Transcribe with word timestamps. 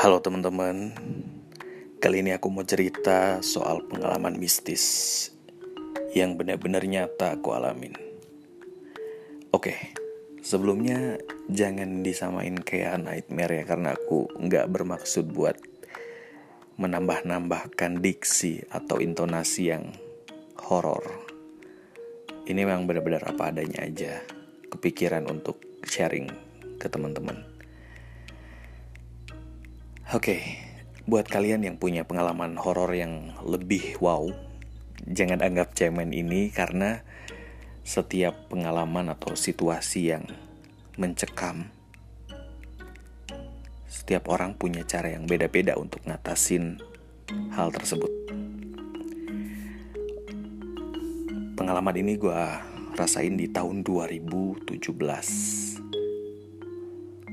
Halo 0.00 0.16
teman-teman, 0.24 0.96
kali 2.00 2.24
ini 2.24 2.32
aku 2.32 2.48
mau 2.48 2.64
cerita 2.64 3.44
soal 3.44 3.84
pengalaman 3.84 4.40
mistis 4.40 5.28
yang 6.16 6.40
benar-benar 6.40 6.88
nyata 6.88 7.36
aku 7.36 7.52
alamin. 7.52 7.92
Oke, 9.52 9.76
sebelumnya 10.40 11.20
jangan 11.52 12.00
disamain 12.00 12.56
kayak 12.56 12.96
nightmare 12.96 13.60
ya 13.60 13.64
karena 13.68 13.92
aku 13.92 14.24
nggak 14.40 14.72
bermaksud 14.72 15.36
buat 15.36 15.60
menambah-nambahkan 16.80 18.00
diksi 18.00 18.64
atau 18.72 19.04
intonasi 19.04 19.68
yang 19.68 19.92
horor. 20.64 21.04
Ini 22.48 22.56
memang 22.56 22.88
benar-benar 22.88 23.36
apa 23.36 23.52
adanya 23.52 23.84
aja, 23.84 24.24
kepikiran 24.72 25.28
untuk 25.28 25.60
sharing 25.84 26.32
ke 26.80 26.88
teman-teman. 26.88 27.59
Oke, 30.10 30.34
okay, 30.34 30.42
buat 31.06 31.22
kalian 31.22 31.62
yang 31.62 31.78
punya 31.78 32.02
pengalaman 32.02 32.58
horor 32.58 32.90
yang 32.98 33.30
lebih 33.46 33.94
wow, 34.02 34.26
jangan 35.06 35.38
anggap 35.38 35.70
cemen 35.78 36.10
ini 36.10 36.50
karena 36.50 37.06
setiap 37.86 38.50
pengalaman 38.50 39.06
atau 39.14 39.38
situasi 39.38 40.10
yang 40.10 40.26
mencekam, 40.98 41.70
setiap 43.86 44.26
orang 44.34 44.58
punya 44.58 44.82
cara 44.82 45.14
yang 45.14 45.30
beda-beda 45.30 45.78
untuk 45.78 46.02
ngatasin 46.02 46.82
hal 47.54 47.70
tersebut. 47.70 48.10
Pengalaman 51.54 51.94
ini 51.94 52.18
gue 52.18 52.42
rasain 52.98 53.38
di 53.38 53.46
tahun 53.46 53.86
2017. 53.86 54.74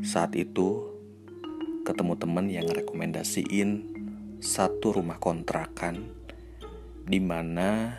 Saat 0.06 0.38
itu 0.38 0.97
ketemu 1.88 2.20
temen 2.20 2.52
yang 2.52 2.68
rekomendasiin 2.68 3.96
satu 4.44 4.92
rumah 5.00 5.24
kontrakan 5.24 6.12
di 7.08 7.24
mana 7.24 7.96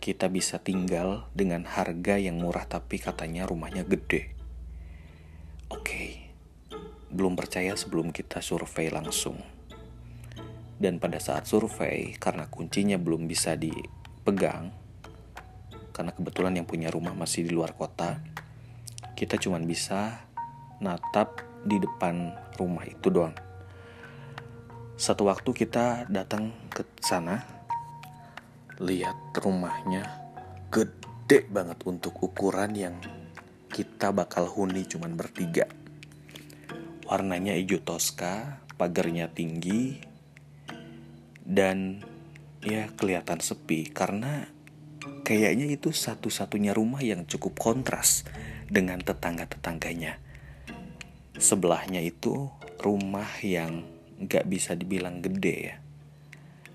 kita 0.00 0.32
bisa 0.32 0.56
tinggal 0.56 1.28
dengan 1.36 1.68
harga 1.68 2.16
yang 2.16 2.40
murah 2.40 2.64
tapi 2.64 2.96
katanya 2.96 3.44
rumahnya 3.44 3.84
gede. 3.84 4.32
Oke, 5.68 6.32
belum 7.12 7.36
percaya 7.36 7.76
sebelum 7.76 8.16
kita 8.16 8.40
survei 8.40 8.88
langsung. 8.88 9.36
Dan 10.80 10.96
pada 10.96 11.20
saat 11.20 11.44
survei, 11.44 12.16
karena 12.16 12.48
kuncinya 12.48 12.96
belum 12.96 13.28
bisa 13.28 13.60
dipegang, 13.60 14.72
karena 15.92 16.16
kebetulan 16.16 16.56
yang 16.56 16.64
punya 16.64 16.88
rumah 16.88 17.12
masih 17.12 17.44
di 17.44 17.52
luar 17.52 17.76
kota, 17.76 18.24
kita 19.16 19.36
cuma 19.36 19.60
bisa 19.60 20.24
natap 20.80 21.53
di 21.64 21.80
depan 21.80 22.36
rumah 22.60 22.84
itu 22.84 23.08
doang. 23.08 23.34
Satu 24.94 25.26
waktu 25.26 25.50
kita 25.50 26.06
datang 26.06 26.54
ke 26.70 26.86
sana, 27.02 27.42
lihat 28.78 29.34
rumahnya 29.34 30.06
gede 30.70 31.50
banget 31.50 31.82
untuk 31.82 32.14
ukuran 32.22 32.72
yang 32.78 32.96
kita 33.72 34.14
bakal 34.14 34.46
huni 34.46 34.86
cuman 34.86 35.18
bertiga. 35.18 35.66
Warnanya 37.04 37.58
hijau 37.58 37.82
toska, 37.82 38.62
pagarnya 38.78 39.28
tinggi, 39.34 39.98
dan 41.44 42.00
ya 42.64 42.88
kelihatan 42.96 43.44
sepi 43.44 43.92
karena 43.92 44.48
kayaknya 45.26 45.68
itu 45.68 45.92
satu-satunya 45.92 46.72
rumah 46.72 47.04
yang 47.04 47.28
cukup 47.28 47.60
kontras 47.60 48.24
dengan 48.72 49.04
tetangga-tetangganya 49.04 50.23
sebelahnya 51.34 51.98
itu 51.98 52.48
rumah 52.78 53.26
yang 53.42 53.82
gak 54.22 54.46
bisa 54.46 54.78
dibilang 54.78 55.18
gede 55.18 55.56
ya. 55.58 55.76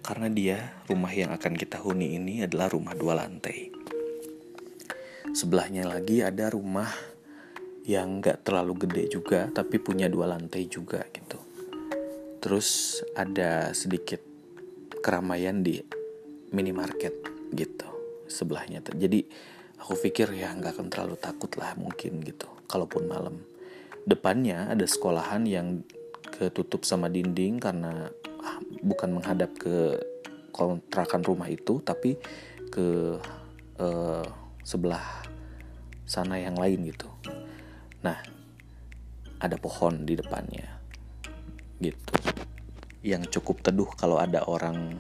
Karena 0.03 0.27
dia 0.31 0.57
rumah 0.89 1.11
yang 1.13 1.31
akan 1.31 1.53
kita 1.55 1.79
huni 1.79 2.17
ini 2.17 2.43
adalah 2.43 2.71
rumah 2.71 2.95
dua 2.95 3.19
lantai. 3.19 3.71
Sebelahnya 5.31 5.85
lagi 5.85 6.25
ada 6.25 6.49
rumah 6.49 6.89
yang 7.85 8.19
gak 8.19 8.43
terlalu 8.43 8.87
gede 8.87 9.03
juga 9.19 9.47
tapi 9.49 9.79
punya 9.79 10.11
dua 10.11 10.29
lantai 10.29 10.67
juga 10.67 11.05
gitu. 11.13 11.39
Terus 12.39 12.99
ada 13.13 13.75
sedikit 13.75 14.23
keramaian 14.99 15.63
di 15.63 15.79
minimarket 16.51 17.13
gitu 17.53 17.87
sebelahnya. 18.25 18.81
Jadi 18.83 19.23
aku 19.79 19.95
pikir 19.95 20.31
ya 20.35 20.51
nggak 20.53 20.75
akan 20.75 20.87
terlalu 20.91 21.15
takut 21.17 21.51
lah 21.55 21.73
mungkin 21.79 22.19
gitu 22.21 22.47
kalaupun 22.67 23.07
malam 23.07 23.41
depannya 24.09 24.65
ada 24.73 24.89
sekolahan 24.89 25.45
yang 25.45 25.85
ketutup 26.33 26.81
sama 26.81 27.05
dinding 27.05 27.61
karena 27.61 28.09
ah, 28.41 28.57
bukan 28.81 29.21
menghadap 29.21 29.53
ke 29.53 30.01
kontrakan 30.49 31.21
rumah 31.21 31.47
itu 31.47 31.77
tapi 31.85 32.17
ke 32.73 33.17
uh, 33.79 34.25
sebelah 34.65 35.23
sana 36.09 36.41
yang 36.41 36.57
lain 36.57 36.89
gitu. 36.89 37.05
Nah, 38.01 38.17
ada 39.37 39.55
pohon 39.61 40.03
di 40.03 40.17
depannya. 40.17 40.67
Gitu. 41.79 42.13
Yang 43.05 43.39
cukup 43.39 43.63
teduh 43.63 43.89
kalau 43.95 44.19
ada 44.19 44.43
orang 44.49 44.99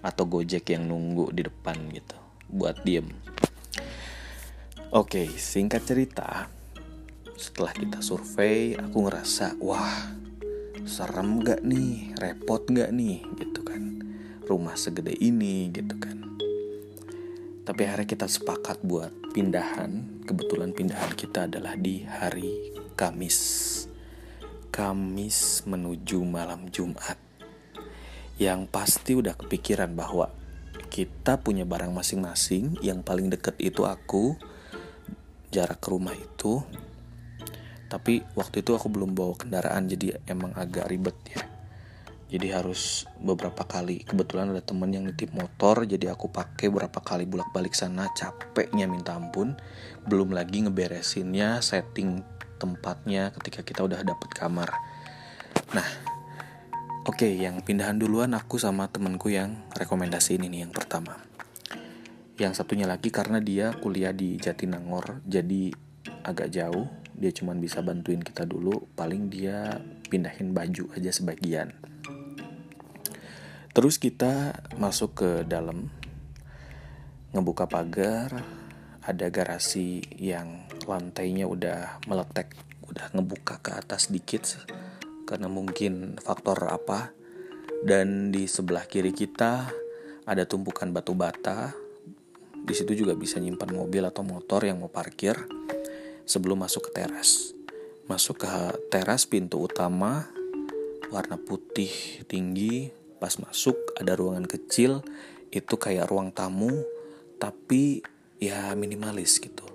atau 0.00 0.24
Gojek 0.24 0.72
yang 0.72 0.88
nunggu 0.88 1.32
di 1.34 1.42
depan 1.44 1.76
gitu 1.92 2.16
buat 2.48 2.80
diem. 2.86 3.08
Oke, 4.90 5.26
singkat 5.38 5.86
cerita, 5.86 6.50
setelah 7.40 7.72
kita 7.72 8.04
survei 8.04 8.76
aku 8.76 9.08
ngerasa 9.08 9.56
wah 9.64 10.12
serem 10.84 11.40
gak 11.40 11.64
nih? 11.64 12.12
Repot 12.20 12.60
gak 12.68 12.92
nih? 12.92 13.24
Gitu 13.40 13.64
kan. 13.64 14.04
Rumah 14.44 14.76
segede 14.76 15.16
ini 15.16 15.72
gitu 15.72 15.96
kan. 15.96 16.36
Tapi 17.64 17.80
akhirnya 17.88 18.08
kita 18.12 18.28
sepakat 18.28 18.84
buat 18.84 19.08
pindahan. 19.32 20.20
Kebetulan 20.28 20.76
pindahan 20.76 21.16
kita 21.16 21.48
adalah 21.48 21.80
di 21.80 22.04
hari 22.04 22.76
Kamis. 22.92 23.40
Kamis 24.68 25.64
menuju 25.64 26.20
malam 26.20 26.68
Jumat. 26.68 27.16
Yang 28.36 28.68
pasti 28.68 29.16
udah 29.16 29.32
kepikiran 29.32 29.96
bahwa 29.96 30.28
kita 30.92 31.40
punya 31.40 31.64
barang 31.64 31.96
masing-masing. 31.96 32.76
Yang 32.84 33.00
paling 33.00 33.32
deket 33.32 33.56
itu 33.56 33.88
aku. 33.88 34.36
Jarak 35.48 35.80
ke 35.80 35.88
rumah 35.88 36.14
itu 36.14 36.62
tapi 37.90 38.22
waktu 38.38 38.62
itu 38.62 38.70
aku 38.78 38.86
belum 38.86 39.18
bawa 39.18 39.34
kendaraan 39.34 39.90
jadi 39.90 40.22
emang 40.30 40.54
agak 40.54 40.86
ribet 40.86 41.18
ya. 41.34 41.42
Jadi 42.30 42.46
harus 42.54 43.10
beberapa 43.18 43.66
kali 43.66 44.06
kebetulan 44.06 44.54
ada 44.54 44.62
temen 44.62 44.86
yang 44.94 45.02
nitip 45.02 45.34
motor 45.34 45.82
jadi 45.82 46.14
aku 46.14 46.30
pakai 46.30 46.70
beberapa 46.70 47.02
kali 47.02 47.26
bolak 47.26 47.50
balik 47.50 47.74
sana 47.74 48.06
capeknya 48.14 48.86
minta 48.86 49.18
ampun. 49.18 49.58
Belum 50.06 50.30
lagi 50.30 50.62
ngeberesinnya 50.62 51.58
setting 51.58 52.22
tempatnya 52.62 53.34
ketika 53.34 53.66
kita 53.66 53.82
udah 53.82 54.06
dapet 54.06 54.30
kamar. 54.30 54.70
Nah 55.74 55.88
oke 57.02 57.26
okay, 57.26 57.34
yang 57.34 57.58
pindahan 57.66 57.98
duluan 57.98 58.30
aku 58.38 58.62
sama 58.62 58.86
temenku 58.86 59.34
yang 59.34 59.66
rekomendasi 59.74 60.38
ini 60.38 60.46
nih 60.46 60.70
yang 60.70 60.72
pertama. 60.72 61.18
Yang 62.38 62.62
satunya 62.62 62.86
lagi 62.86 63.10
karena 63.10 63.42
dia 63.42 63.74
kuliah 63.74 64.14
di 64.14 64.38
Jatinangor 64.38 65.18
jadi 65.26 65.74
agak 66.22 66.54
jauh 66.54 66.99
dia 67.16 67.30
cuma 67.34 67.56
bisa 67.56 67.80
bantuin 67.80 68.20
kita 68.22 68.46
dulu 68.46 68.90
paling 68.94 69.30
dia 69.30 69.80
pindahin 70.10 70.54
baju 70.54 70.90
aja 70.94 71.10
sebagian. 71.14 71.74
Terus 73.70 74.02
kita 74.02 74.58
masuk 74.82 75.22
ke 75.22 75.30
dalam 75.46 75.90
ngebuka 77.30 77.70
pagar 77.70 78.42
ada 79.06 79.26
garasi 79.30 80.02
yang 80.18 80.66
lantainya 80.84 81.46
udah 81.46 82.02
meletek 82.10 82.50
udah 82.90 83.14
ngebuka 83.14 83.62
ke 83.62 83.70
atas 83.78 84.10
dikit 84.10 84.42
karena 85.30 85.46
mungkin 85.46 86.18
faktor 86.18 86.66
apa. 86.66 87.14
Dan 87.80 88.28
di 88.28 88.44
sebelah 88.44 88.84
kiri 88.84 89.14
kita 89.14 89.70
ada 90.26 90.44
tumpukan 90.44 90.90
batu 90.90 91.14
bata. 91.14 91.72
Di 92.60 92.76
situ 92.76 92.92
juga 92.92 93.16
bisa 93.16 93.40
nyimpan 93.40 93.72
mobil 93.72 94.04
atau 94.04 94.20
motor 94.20 94.68
yang 94.68 94.84
mau 94.84 94.92
parkir 94.92 95.59
sebelum 96.30 96.62
masuk 96.62 96.86
ke 96.94 97.02
teras. 97.02 97.50
Masuk 98.06 98.46
ke 98.46 98.50
teras 98.86 99.26
pintu 99.26 99.66
utama 99.66 100.30
warna 101.10 101.34
putih 101.34 101.90
tinggi. 102.30 102.94
Pas 103.18 103.34
masuk 103.42 103.74
ada 103.98 104.14
ruangan 104.14 104.46
kecil 104.46 105.02
itu 105.50 105.74
kayak 105.74 106.06
ruang 106.06 106.30
tamu 106.30 106.70
tapi 107.42 108.06
ya 108.38 108.70
minimalis 108.78 109.42
gitu. 109.42 109.66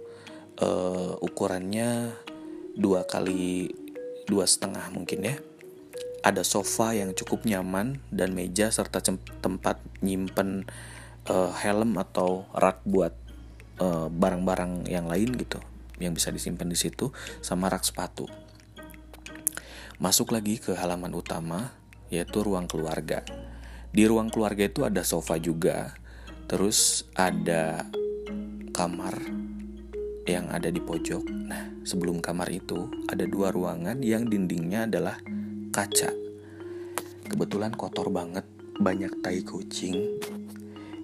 Uh, 0.55 1.19
ukurannya 1.19 2.15
dua 2.79 3.03
kali 3.03 3.75
dua 4.23 4.47
setengah 4.47 4.87
mungkin 4.95 5.27
ya. 5.27 5.35
Ada 6.23 6.41
sofa 6.41 6.95
yang 6.95 7.13
cukup 7.13 7.45
nyaman 7.45 8.01
dan 8.09 8.33
meja 8.33 8.71
serta 8.73 8.97
tempat 9.43 9.77
nyimpen 10.01 10.65
uh, 11.29 11.53
helm 11.53 12.01
atau 12.01 12.49
rak 12.49 12.81
buat 12.81 13.13
eh, 13.77 14.07
barang-barang 14.09 14.89
uh, 14.89 14.89
yang 14.89 15.05
lain 15.05 15.37
gitu 15.37 15.61
yang 15.99 16.15
bisa 16.15 16.31
disimpan 16.31 16.67
di 16.67 16.77
situ 16.77 17.11
sama 17.39 17.71
rak 17.71 17.83
sepatu. 17.85 18.27
masuk 19.95 20.35
lagi 20.35 20.59
ke 20.59 20.75
halaman 20.75 21.15
utama 21.15 21.71
yaitu 22.11 22.43
ruang 22.43 22.67
keluarga. 22.67 23.23
Di 23.95 24.03
ruang 24.03 24.27
keluarga 24.27 24.67
itu 24.67 24.83
ada 24.83 25.07
sofa 25.07 25.39
juga 25.39 25.95
terus 26.51 27.07
ada 27.15 27.87
kamar 28.75 29.17
yang 30.27 30.51
ada 30.51 30.67
di 30.67 30.83
pojok. 30.83 31.23
Nah 31.47 31.71
sebelum 31.87 32.19
kamar 32.19 32.51
itu 32.51 32.91
ada 33.07 33.23
dua 33.23 33.55
ruangan 33.55 34.03
yang 34.03 34.27
dindingnya 34.27 34.89
adalah 34.89 35.15
kaca. 35.71 36.11
Kebetulan 37.25 37.73
kotor 37.73 38.11
banget 38.11 38.45
banyak 38.75 39.23
tai 39.23 39.41
kucing. 39.47 40.19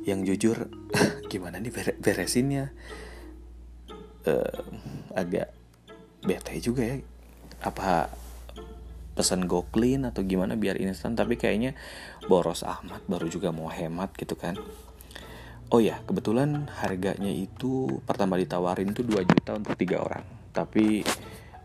Yang 0.04 0.20
jujur 0.34 0.58
gimana 1.32 1.64
nih 1.64 1.72
beresinnya 2.02 2.74
uh, 4.28 4.62
agak 5.16 5.54
bete 6.22 6.58
juga 6.62 6.86
ya. 6.86 6.96
Apa 7.62 8.10
pesan 9.12 9.46
go 9.46 9.68
clean 9.70 10.08
atau 10.08 10.24
gimana 10.24 10.56
biar 10.56 10.80
instan 10.80 11.20
tapi 11.20 11.36
kayaknya 11.36 11.76
boros 12.26 12.64
amat 12.64 13.04
baru 13.06 13.28
juga 13.28 13.52
mau 13.52 13.68
hemat 13.68 14.16
gitu 14.16 14.40
kan. 14.40 14.56
Oh 15.72 15.80
ya 15.80 16.04
kebetulan 16.04 16.68
harganya 16.84 17.32
itu 17.32 18.02
pertama 18.04 18.36
ditawarin 18.36 18.92
tuh 18.92 19.08
2 19.08 19.24
juta 19.24 19.56
untuk 19.56 19.76
tiga 19.80 20.04
orang. 20.04 20.26
Tapi 20.52 21.00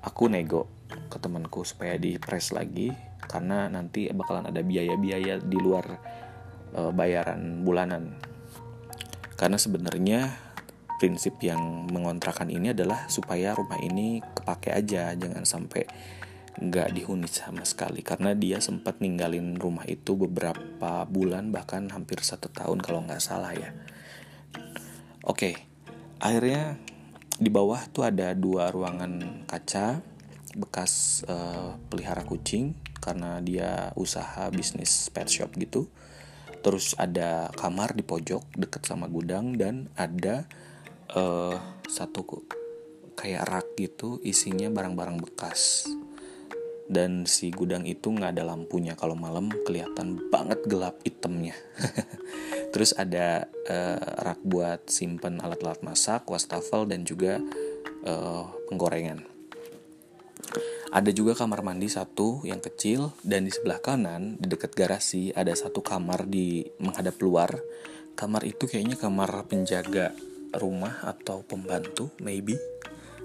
aku 0.06 0.31
nego 0.31 0.70
ke 1.11 1.19
temanku 1.19 1.67
supaya 1.67 1.99
di 1.99 2.14
press 2.14 2.55
lagi 2.55 2.94
karena 3.26 3.67
nanti 3.67 4.06
bakalan 4.14 4.47
ada 4.47 4.62
biaya-biaya 4.62 5.43
di 5.43 5.58
luar 5.58 5.99
uh, 6.79 6.94
bayaran 6.94 7.67
bulanan. 7.67 8.14
Karena 9.35 9.58
sebenarnya 9.58 10.45
prinsip 10.96 11.38
yang 11.44 11.88
mengontrakan 11.93 12.48
ini 12.48 12.72
adalah 12.72 13.08
supaya 13.08 13.52
rumah 13.52 13.81
ini 13.81 14.20
kepake 14.22 14.72
aja 14.72 15.12
jangan 15.12 15.44
sampai 15.44 15.84
nggak 16.56 16.88
dihuni 16.96 17.28
sama 17.28 17.69
sekali. 17.69 18.00
Karena 18.00 18.32
dia 18.32 18.60
sempat 18.64 19.04
ninggalin 19.04 19.60
rumah 19.60 19.84
itu 19.84 20.16
beberapa 20.16 21.04
bulan 21.04 21.52
bahkan 21.52 21.88
hampir 21.93 22.25
satu 22.25 22.48
tahun 22.48 22.81
kalau 22.81 23.04
nggak 23.04 23.20
salah 23.20 23.52
ya. 23.52 23.76
Oke 25.26 25.76
akhirnya 26.20 26.81
di 27.37 27.52
bawah 27.52 27.84
tuh 27.93 28.08
ada 28.08 28.32
dua 28.32 28.72
ruangan 28.72 29.44
kaca 29.44 30.00
bekas 30.56 31.20
uh, 31.28 31.76
pelihara 31.93 32.25
kucing 32.25 32.72
karena 32.96 33.44
dia 33.44 33.93
usaha 33.93 34.48
bisnis 34.48 35.12
pet 35.12 35.28
shop 35.28 35.52
gitu. 35.60 35.93
Terus 36.64 36.96
ada 36.98 37.52
kamar 37.54 37.94
di 37.94 38.02
pojok 38.02 38.56
deket 38.56 38.88
sama 38.88 39.06
gudang 39.06 39.54
dan 39.54 39.93
ada 39.94 40.48
uh, 41.14 41.55
satu 41.87 42.26
kayak 43.17 43.44
rak 43.49 43.69
gitu 43.79 44.19
isinya 44.23 44.69
barang-barang 44.70 45.23
bekas. 45.23 45.87
Dan 46.87 47.26
si 47.26 47.50
gudang 47.50 47.82
itu 47.82 48.14
nggak 48.14 48.38
ada 48.38 48.47
lampunya. 48.47 48.94
Kalau 48.94 49.19
malam 49.19 49.50
kelihatan 49.67 50.31
banget 50.31 50.62
gelap 50.70 51.03
hitamnya. 51.03 51.58
Terus 52.73 52.94
ada 52.94 53.50
uh, 53.67 53.99
rak 54.23 54.41
buat 54.47 54.87
simpen 54.87 55.43
alat-alat 55.43 55.82
masak 55.82 56.31
wastafel 56.31 56.87
dan 56.87 57.03
juga 57.03 57.43
uh, 58.06 58.47
penggorengan. 58.70 59.26
Ada 60.94 61.11
juga 61.11 61.35
kamar 61.35 61.67
mandi 61.67 61.91
satu 61.91 62.47
yang 62.47 62.62
kecil 62.62 63.11
dan 63.26 63.43
di 63.43 63.50
sebelah 63.50 63.82
kanan 63.82 64.38
di 64.38 64.47
dekat 64.47 64.73
garasi 64.73 65.35
ada 65.35 65.50
satu 65.50 65.82
kamar 65.82 66.31
di 66.31 66.62
menghadap 66.79 67.19
luar. 67.19 67.50
Kamar 68.14 68.47
itu 68.47 68.64
kayaknya 68.70 68.94
kamar 68.94 69.44
penjaga 69.50 70.14
rumah 70.54 71.02
atau 71.02 71.43
pembantu 71.43 72.14
maybe. 72.22 72.54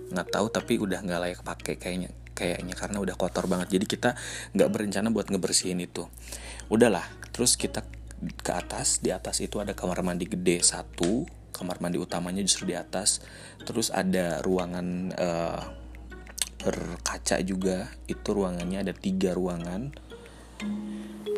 Nggak 0.10 0.28
tahu 0.34 0.48
tapi 0.50 0.82
udah 0.82 1.00
nggak 1.04 1.20
layak 1.22 1.42
pakai 1.46 1.76
kayaknya 1.78 2.10
kayaknya 2.32 2.74
karena 2.74 2.98
udah 2.98 3.16
kotor 3.20 3.46
banget. 3.46 3.78
Jadi 3.78 3.86
kita 3.86 4.10
nggak 4.58 4.70
berencana 4.74 5.14
buat 5.14 5.30
ngebersihin 5.30 5.78
itu. 5.84 6.10
Udahlah 6.72 7.06
terus 7.30 7.56
kita 7.60 7.86
ke 8.42 8.52
atas. 8.54 9.02
Di 9.02 9.14
atas 9.14 9.42
itu 9.42 9.62
ada 9.62 9.78
kamar 9.78 10.02
mandi 10.02 10.26
gede 10.26 10.66
satu. 10.66 11.26
Kamar 11.54 11.78
mandi 11.78 12.02
utamanya 12.02 12.42
justru 12.42 12.70
di 12.70 12.76
atas. 12.78 13.22
Terus 13.62 13.94
ada 13.94 14.42
ruangan 14.42 14.88
uh, 15.14 15.62
berkaca 16.62 17.38
juga. 17.46 17.90
Itu 18.10 18.34
ruangannya 18.34 18.90
ada 18.90 18.94
tiga 18.98 19.38
ruangan. 19.38 19.94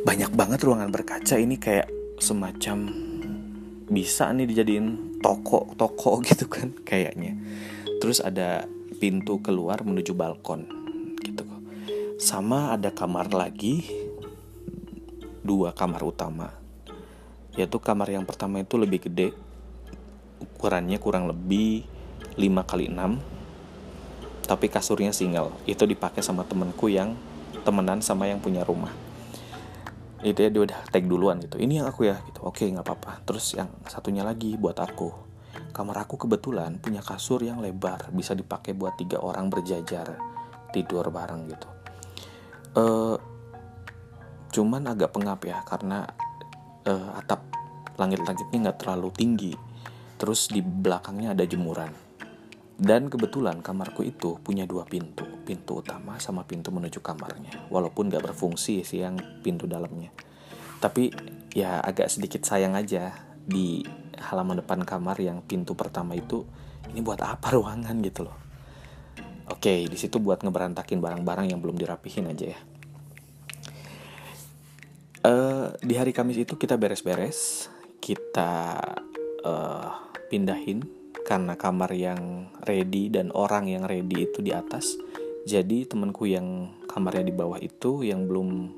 Banyak 0.04 0.32
banget 0.36 0.60
ruangan 0.64 0.92
berkaca. 0.92 1.36
Ini 1.40 1.56
kayak 1.60 1.88
semacam 2.20 3.13
bisa 3.88 4.32
nih 4.32 4.48
dijadiin 4.48 5.20
toko 5.20 5.74
toko 5.76 6.20
gitu 6.28 6.48
kan 6.48 6.72
kayaknya. 6.84 7.36
Terus 8.00 8.20
ada 8.20 8.68
pintu 9.00 9.40
keluar 9.44 9.84
menuju 9.84 10.16
balkon 10.16 10.64
gitu 11.20 11.44
sama 12.24 12.72
ada 12.72 12.88
kamar 12.88 13.36
lagi 13.36 13.84
dua 15.44 15.76
kamar 15.76 16.02
utama. 16.08 16.56
Yaitu 17.60 17.78
kamar 17.84 18.10
yang 18.10 18.24
pertama 18.24 18.64
itu 18.64 18.80
lebih 18.80 19.12
gede 19.12 19.36
ukurannya 20.40 20.98
kurang 20.98 21.30
lebih 21.30 21.86
5 22.40 22.40
kali 22.66 22.88
6 22.90 24.48
tapi 24.48 24.68
kasurnya 24.72 25.12
single. 25.12 25.52
Itu 25.68 25.84
dipakai 25.84 26.24
sama 26.24 26.48
temenku 26.48 26.88
yang 26.88 27.14
temenan 27.68 28.00
sama 28.00 28.28
yang 28.32 28.40
punya 28.40 28.64
rumah 28.64 29.03
itu 30.24 30.40
ya 30.40 30.50
dia 30.50 30.62
udah 30.64 30.80
tag 30.88 31.04
duluan 31.04 31.44
gitu. 31.44 31.60
Ini 31.60 31.84
yang 31.84 31.88
aku 31.92 32.08
ya 32.08 32.18
gitu. 32.24 32.42
Oke 32.48 32.64
nggak 32.66 32.88
apa-apa. 32.88 33.28
Terus 33.28 33.60
yang 33.60 33.70
satunya 33.86 34.24
lagi 34.24 34.56
buat 34.56 34.80
aku. 34.80 35.12
Kamar 35.76 36.08
aku 36.08 36.16
kebetulan 36.16 36.80
punya 36.80 37.04
kasur 37.04 37.44
yang 37.44 37.60
lebar 37.60 38.10
bisa 38.16 38.34
dipakai 38.34 38.74
buat 38.74 38.96
tiga 38.98 39.22
orang 39.22 39.52
berjajar 39.52 40.18
tidur 40.74 41.12
bareng 41.14 41.42
gitu. 41.52 41.68
Uh, 42.74 43.16
cuman 44.50 44.90
agak 44.90 45.14
pengap 45.14 45.46
ya 45.46 45.62
karena 45.62 46.10
uh, 46.90 47.20
atap 47.20 47.46
langit-langitnya 48.00 48.70
nggak 48.70 48.80
terlalu 48.82 49.10
tinggi. 49.14 49.54
Terus 50.18 50.50
di 50.50 50.64
belakangnya 50.64 51.38
ada 51.38 51.46
jemuran. 51.46 51.92
Dan 52.74 53.06
kebetulan 53.06 53.62
kamarku 53.62 54.02
itu 54.02 54.42
punya 54.42 54.66
dua 54.66 54.82
pintu, 54.90 55.26
pintu 55.44 55.84
utama 55.84 56.18
sama 56.18 56.48
pintu 56.48 56.72
menuju 56.72 57.04
kamarnya. 57.04 57.68
Walaupun 57.68 58.10
gak 58.10 58.32
berfungsi 58.32 58.82
sih 58.88 59.04
yang 59.04 59.20
pintu 59.44 59.68
dalamnya. 59.68 60.10
Tapi 60.80 61.12
ya 61.54 61.80
agak 61.80 62.12
sedikit 62.12 62.44
sayang 62.44 62.76
aja 62.76 63.14
di 63.44 63.84
halaman 64.20 64.64
depan 64.64 64.82
kamar 64.88 65.20
yang 65.20 65.44
pintu 65.44 65.76
pertama 65.76 66.16
itu 66.16 66.48
ini 66.92 67.04
buat 67.04 67.20
apa 67.24 67.56
ruangan 67.56 68.00
gitu 68.04 68.28
loh. 68.28 68.38
Oke, 69.52 69.88
di 69.88 69.98
situ 70.00 70.24
buat 70.24 70.40
ngeberantakin 70.40 71.04
barang-barang 71.04 71.52
yang 71.52 71.60
belum 71.60 71.76
dirapihin 71.76 72.32
aja 72.32 72.56
ya. 72.56 72.60
Uh, 75.24 75.72
di 75.80 75.96
hari 75.96 76.12
Kamis 76.12 76.36
itu 76.36 76.60
kita 76.60 76.76
beres-beres, 76.76 77.72
kita 78.04 78.76
uh, 79.44 79.88
pindahin 80.28 80.84
karena 81.24 81.56
kamar 81.56 81.96
yang 81.96 82.52
ready 82.68 83.08
dan 83.08 83.32
orang 83.32 83.72
yang 83.72 83.88
ready 83.88 84.28
itu 84.28 84.44
di 84.44 84.52
atas 84.52 85.00
jadi 85.44 85.84
temanku 85.84 86.24
yang 86.24 86.72
kamarnya 86.88 87.28
di 87.28 87.36
bawah 87.36 87.60
itu 87.60 88.00
yang 88.08 88.32
belum 88.32 88.72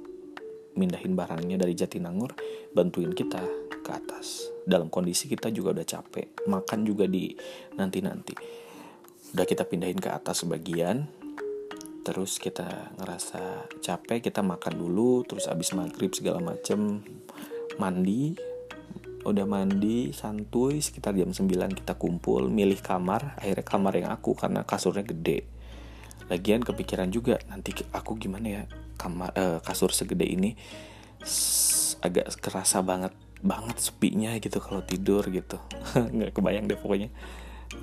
mindahin 0.73 1.13
barangnya 1.13 1.61
dari 1.61 1.77
Jatinangor 1.77 2.33
bantuin 2.73 3.13
kita 3.13 3.41
ke 3.85 3.91
atas. 3.93 4.49
Dalam 4.65 4.89
kondisi 4.89 5.29
kita 5.29 5.53
juga 5.53 5.77
udah 5.77 5.85
capek 5.85 6.49
makan 6.49 6.79
juga 6.81 7.05
di 7.05 7.29
nanti-nanti. 7.77 8.33
Udah 9.37 9.45
kita 9.45 9.61
pindahin 9.69 10.01
ke 10.01 10.09
atas 10.09 10.41
sebagian 10.41 11.05
terus 12.05 12.37
kita 12.37 12.93
ngerasa 13.01 13.65
capek 13.81 14.29
kita 14.29 14.45
makan 14.45 14.77
dulu 14.77 15.25
terus 15.25 15.45
abis 15.45 15.77
maghrib 15.77 16.09
segala 16.17 16.41
macem 16.41 17.05
mandi. 17.77 18.33
Udah 19.21 19.45
mandi 19.45 20.13
santuy 20.13 20.81
sekitar 20.81 21.13
jam 21.13 21.29
9 21.29 21.49
kita 21.77 21.93
kumpul 21.97 22.49
milih 22.49 22.81
kamar 22.81 23.37
akhirnya 23.37 23.65
kamar 23.65 23.93
yang 23.97 24.09
aku 24.13 24.33
karena 24.33 24.65
kasurnya 24.65 25.01
gede 25.01 25.54
lagian 26.31 26.65
kepikiran 26.65 27.13
juga 27.13 27.37
nanti 27.49 27.71
aku 27.93 28.17
gimana 28.17 28.47
ya 28.47 28.63
kamar 28.97 29.29
eh, 29.37 29.59
kasur 29.61 29.93
segede 29.93 30.25
ini 30.25 30.57
agak 32.01 32.37
kerasa 32.41 32.81
banget 32.85 33.13
banget 33.45 33.77
sepinya 33.77 34.33
gitu 34.41 34.57
kalau 34.57 34.81
tidur 34.81 35.21
gitu. 35.29 35.61
Nggak 36.15 36.33
kebayang 36.33 36.65
deh 36.65 36.77
pokoknya. 36.79 37.13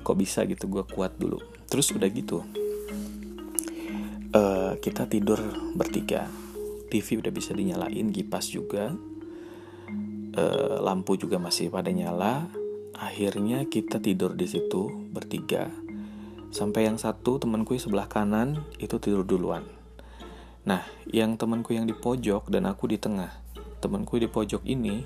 Kok 0.03 0.17
bisa 0.19 0.43
gitu 0.43 0.67
gue 0.67 0.83
kuat 0.83 1.15
dulu. 1.15 1.39
Terus 1.71 1.91
udah 1.95 2.09
gitu 2.11 2.43
uh, 4.33 4.73
kita 4.81 5.07
tidur 5.07 5.39
bertiga. 5.77 6.27
TV 6.89 7.17
udah 7.17 7.33
bisa 7.33 7.57
dinyalain 7.57 8.13
kipas 8.13 8.53
juga. 8.53 8.93
Uh, 10.33 10.77
lampu 10.81 11.17
juga 11.17 11.37
masih 11.37 11.69
pada 11.69 11.89
nyala. 11.93 12.49
Akhirnya 12.97 13.65
kita 13.65 14.01
tidur 14.01 14.37
di 14.37 14.45
situ 14.45 14.89
bertiga. 15.09 15.69
Sampai 16.53 16.85
yang 16.85 17.01
satu 17.01 17.41
temanku 17.41 17.73
sebelah 17.81 18.05
kanan 18.05 18.61
itu 18.77 19.01
tidur 19.01 19.25
duluan. 19.25 19.65
Nah, 20.69 20.85
yang 21.09 21.33
temanku 21.33 21.73
yang 21.73 21.89
di 21.89 21.97
pojok 21.97 22.53
dan 22.53 22.69
aku 22.69 22.85
di 22.85 23.01
tengah. 23.01 23.33
Temanku 23.81 24.21
di 24.21 24.29
pojok 24.29 24.61
ini 24.69 25.01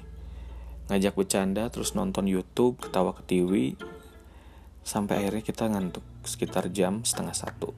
ngajak 0.92 1.16
bercanda 1.16 1.72
terus 1.72 1.96
nonton 1.96 2.28
YouTube, 2.28 2.84
ketawa 2.84 3.16
ke 3.16 3.24
TV 3.24 3.80
sampai 4.84 5.24
akhirnya 5.24 5.44
kita 5.48 5.72
ngantuk 5.72 6.04
sekitar 6.28 6.68
jam 6.76 7.08
setengah 7.08 7.34
satu. 7.34 7.72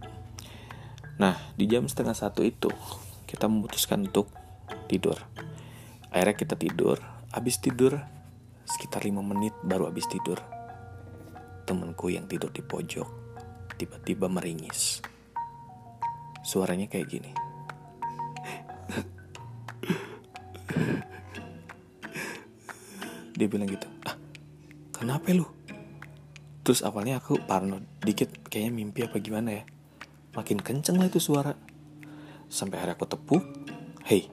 Nah, 1.21 1.37
di 1.53 1.69
jam 1.69 1.85
setengah 1.85 2.17
satu 2.17 2.41
itu 2.41 2.73
kita 3.29 3.45
memutuskan 3.45 4.09
untuk 4.09 4.33
tidur 4.89 5.21
akhirnya 6.09 6.35
kita 6.37 6.55
tidur 6.57 6.97
habis 7.29 7.61
tidur 7.61 8.01
sekitar 8.65 9.05
lima 9.05 9.21
menit 9.21 9.53
baru 9.61 9.93
habis 9.93 10.09
tidur 10.09 10.41
temanku 11.69 12.09
yang 12.09 12.25
tidur 12.25 12.49
di 12.49 12.65
pojok 12.65 13.18
tiba-tiba 13.79 14.27
meringis. 14.27 14.99
Suaranya 16.43 16.91
kayak 16.91 17.07
gini. 17.07 17.31
Dia 23.39 23.47
bilang 23.47 23.71
gitu 23.71 23.87
ah 24.03 24.19
kenapa 24.91 25.31
lu? 25.31 25.47
Terus 26.67 26.83
awalnya 26.83 27.23
aku 27.23 27.39
parno 27.47 27.79
dikit 28.03 28.51
kayaknya 28.51 28.71
mimpi 28.75 28.99
apa 29.07 29.15
gimana 29.23 29.63
ya. 29.63 29.63
Makin 30.35 30.59
kenceng 30.59 30.99
lah 30.99 31.07
itu 31.07 31.23
suara. 31.23 31.55
Sampai 32.51 32.83
akhirnya 32.83 32.99
aku 32.99 33.07
tepuk 33.07 33.43
hei 34.11 34.27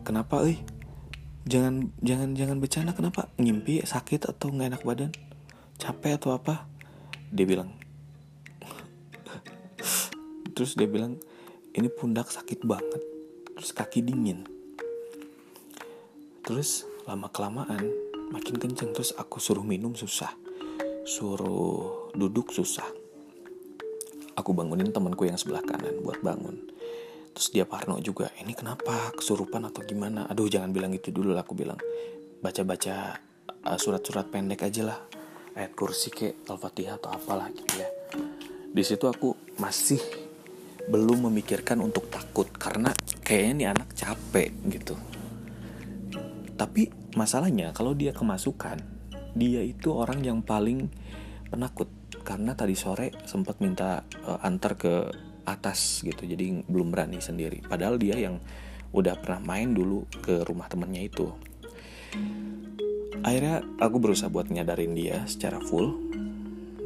kenapa 0.00 0.48
eh? 0.48 0.56
Jangan 1.44 1.92
jangan 2.00 2.32
jangan 2.32 2.56
bercanda 2.56 2.96
kenapa? 2.96 3.28
Ngimpi 3.36 3.84
sakit 3.84 4.24
atau 4.32 4.48
nggak 4.48 4.68
enak 4.72 4.82
badan? 4.86 5.12
Capek 5.76 6.16
atau 6.16 6.32
apa 6.32 6.69
dia 7.30 7.46
bilang 7.46 7.70
terus 10.50 10.76
dia 10.76 10.90
bilang 10.90 11.16
ini 11.72 11.88
pundak 11.88 12.28
sakit 12.28 12.66
banget 12.66 13.02
terus 13.56 13.76
kaki 13.76 14.00
dingin. 14.00 14.44
Terus 16.40 16.88
lama 17.06 17.30
kelamaan 17.30 17.92
makin 18.34 18.56
kenceng 18.58 18.90
terus 18.90 19.14
aku 19.14 19.38
suruh 19.38 19.62
minum 19.62 19.94
susah 19.94 20.32
suruh 21.06 22.12
duduk 22.16 22.52
susah. 22.52 22.86
Aku 24.38 24.56
bangunin 24.56 24.88
temanku 24.94 25.28
yang 25.28 25.36
sebelah 25.36 25.60
kanan 25.60 26.00
buat 26.00 26.20
bangun. 26.24 26.56
Terus 27.36 27.48
dia 27.54 27.64
parno 27.68 28.00
juga 28.02 28.32
ini 28.40 28.56
kenapa 28.56 29.12
kesurupan 29.14 29.68
atau 29.68 29.84
gimana? 29.84 30.26
Aduh 30.26 30.48
jangan 30.48 30.72
bilang 30.72 30.90
itu 30.96 31.12
dulu 31.12 31.36
lah 31.36 31.44
aku 31.44 31.54
bilang. 31.54 31.78
Baca-baca 32.40 33.20
uh, 33.68 33.78
surat-surat 33.78 34.32
pendek 34.32 34.64
aja 34.64 34.82
lah 34.88 34.98
ayat 35.54 35.72
kursi 35.74 36.12
kayak 36.12 36.46
al-fatihah 36.46 36.98
atau 36.98 37.10
apalah 37.10 37.50
gitu 37.50 37.74
ya. 37.80 37.88
Di 38.70 38.82
situ 38.86 39.06
aku 39.10 39.34
masih 39.58 39.98
belum 40.90 41.30
memikirkan 41.30 41.78
untuk 41.82 42.10
takut 42.10 42.46
karena 42.50 42.94
kayaknya 43.22 43.52
nih 43.54 43.68
anak 43.74 43.88
capek 43.94 44.50
gitu. 44.70 44.94
Tapi 46.54 46.90
masalahnya 47.16 47.72
kalau 47.72 47.96
dia 47.96 48.14
kemasukan 48.14 48.78
dia 49.34 49.62
itu 49.62 49.94
orang 49.94 50.22
yang 50.22 50.42
paling 50.42 50.90
penakut. 51.50 51.88
Karena 52.20 52.52
tadi 52.52 52.76
sore 52.76 53.16
sempat 53.24 53.58
minta 53.64 54.04
uh, 54.28 54.38
antar 54.44 54.76
ke 54.76 54.94
atas 55.48 56.04
gitu 56.04 56.28
jadi 56.28 56.62
belum 56.68 56.92
berani 56.92 57.18
sendiri. 57.18 57.64
Padahal 57.64 57.96
dia 57.96 58.14
yang 58.18 58.38
udah 58.90 59.14
pernah 59.18 59.40
main 59.40 59.70
dulu 59.70 60.04
ke 60.20 60.42
rumah 60.46 60.66
temennya 60.66 61.06
itu 61.06 61.30
akhirnya 63.20 63.62
aku 63.80 63.96
berusaha 64.00 64.32
buat 64.32 64.48
nyadarin 64.48 64.96
dia 64.96 65.24
secara 65.28 65.60
full. 65.60 66.12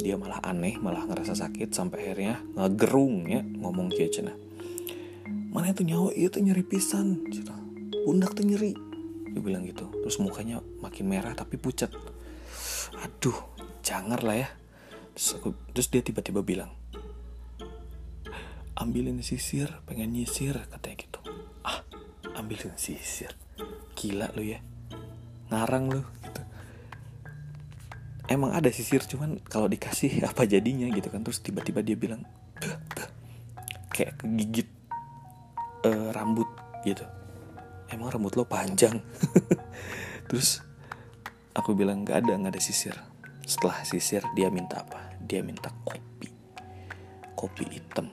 Dia 0.00 0.20
malah 0.20 0.42
aneh 0.44 0.76
malah 0.82 1.06
ngerasa 1.06 1.38
sakit 1.38 1.72
sampai 1.72 2.10
akhirnya 2.10 2.42
ngegerung 2.58 3.24
ya 3.30 3.40
ngomong 3.40 3.88
kayak 3.88 4.12
cina 4.20 4.34
mana 5.54 5.70
itu 5.70 5.86
nyawa? 5.86 6.10
Itu 6.18 6.42
nyeri 6.42 6.66
pisan. 6.66 7.30
Pundak 8.02 8.34
tuh 8.34 8.42
nyeri. 8.42 8.74
Dia 9.30 9.38
bilang 9.38 9.62
gitu. 9.62 9.86
Terus 10.02 10.18
mukanya 10.18 10.58
makin 10.82 11.06
merah 11.06 11.30
tapi 11.38 11.54
pucat. 11.54 11.94
Aduh 13.06 13.38
jangan 13.86 14.18
lah 14.18 14.34
ya. 14.34 14.48
Terus, 15.14 15.38
aku, 15.38 15.54
terus 15.70 15.88
dia 15.94 16.02
tiba-tiba 16.02 16.42
bilang 16.42 16.74
ambilin 18.74 19.22
sisir 19.22 19.70
pengen 19.86 20.10
nyisir 20.10 20.58
katanya 20.66 20.96
gitu. 20.98 21.20
Ah 21.62 21.86
ambilin 22.34 22.74
sisir? 22.74 23.30
Gila 23.94 24.34
lu 24.34 24.42
ya. 24.42 24.58
Ngarang 25.54 25.84
lu 25.94 26.02
emang 28.28 28.56
ada 28.56 28.70
sisir 28.72 29.04
cuman 29.04 29.40
kalau 29.44 29.68
dikasih 29.68 30.22
apa 30.30 30.48
jadinya 30.48 30.88
gitu 30.92 31.08
kan. 31.12 31.20
Terus 31.24 31.40
tiba-tiba 31.44 31.80
dia 31.84 31.96
bilang 31.98 32.24
kayak 33.94 34.18
kegigit 34.20 34.68
uh, 35.86 36.10
rambut 36.10 36.48
gitu. 36.82 37.04
Emang 37.92 38.10
rambut 38.10 38.34
lo 38.34 38.48
panjang? 38.48 38.98
Terus 40.28 40.64
aku 41.54 41.76
bilang 41.76 42.02
nggak 42.02 42.24
ada 42.24 42.32
nggak 42.34 42.52
ada 42.58 42.62
sisir. 42.62 42.96
Setelah 43.44 43.84
sisir 43.84 44.24
dia 44.32 44.48
minta 44.48 44.82
apa? 44.82 45.14
Dia 45.20 45.44
minta 45.44 45.70
kopi. 45.84 46.28
Kopi 47.36 47.64
hitam. 47.68 48.08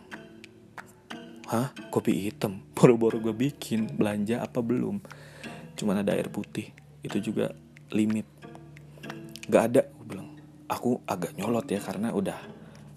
Hah? 1.51 1.71
Kopi 1.91 2.29
hitam? 2.29 2.63
Baru-baru 2.77 3.31
gue 3.31 3.35
bikin 3.35 3.95
belanja 3.95 4.43
apa 4.43 4.59
belum? 4.59 4.99
Cuman 5.75 6.03
ada 6.03 6.13
air 6.15 6.27
putih. 6.31 6.71
Itu 7.01 7.17
juga 7.23 7.55
limit 7.91 8.27
nggak 9.51 9.63
ada. 9.75 9.81
Aku 9.91 10.03
bilang 10.07 10.29
aku 10.71 10.89
agak 11.03 11.35
nyolot 11.35 11.67
ya 11.67 11.83
karena 11.83 12.15
udah 12.15 12.39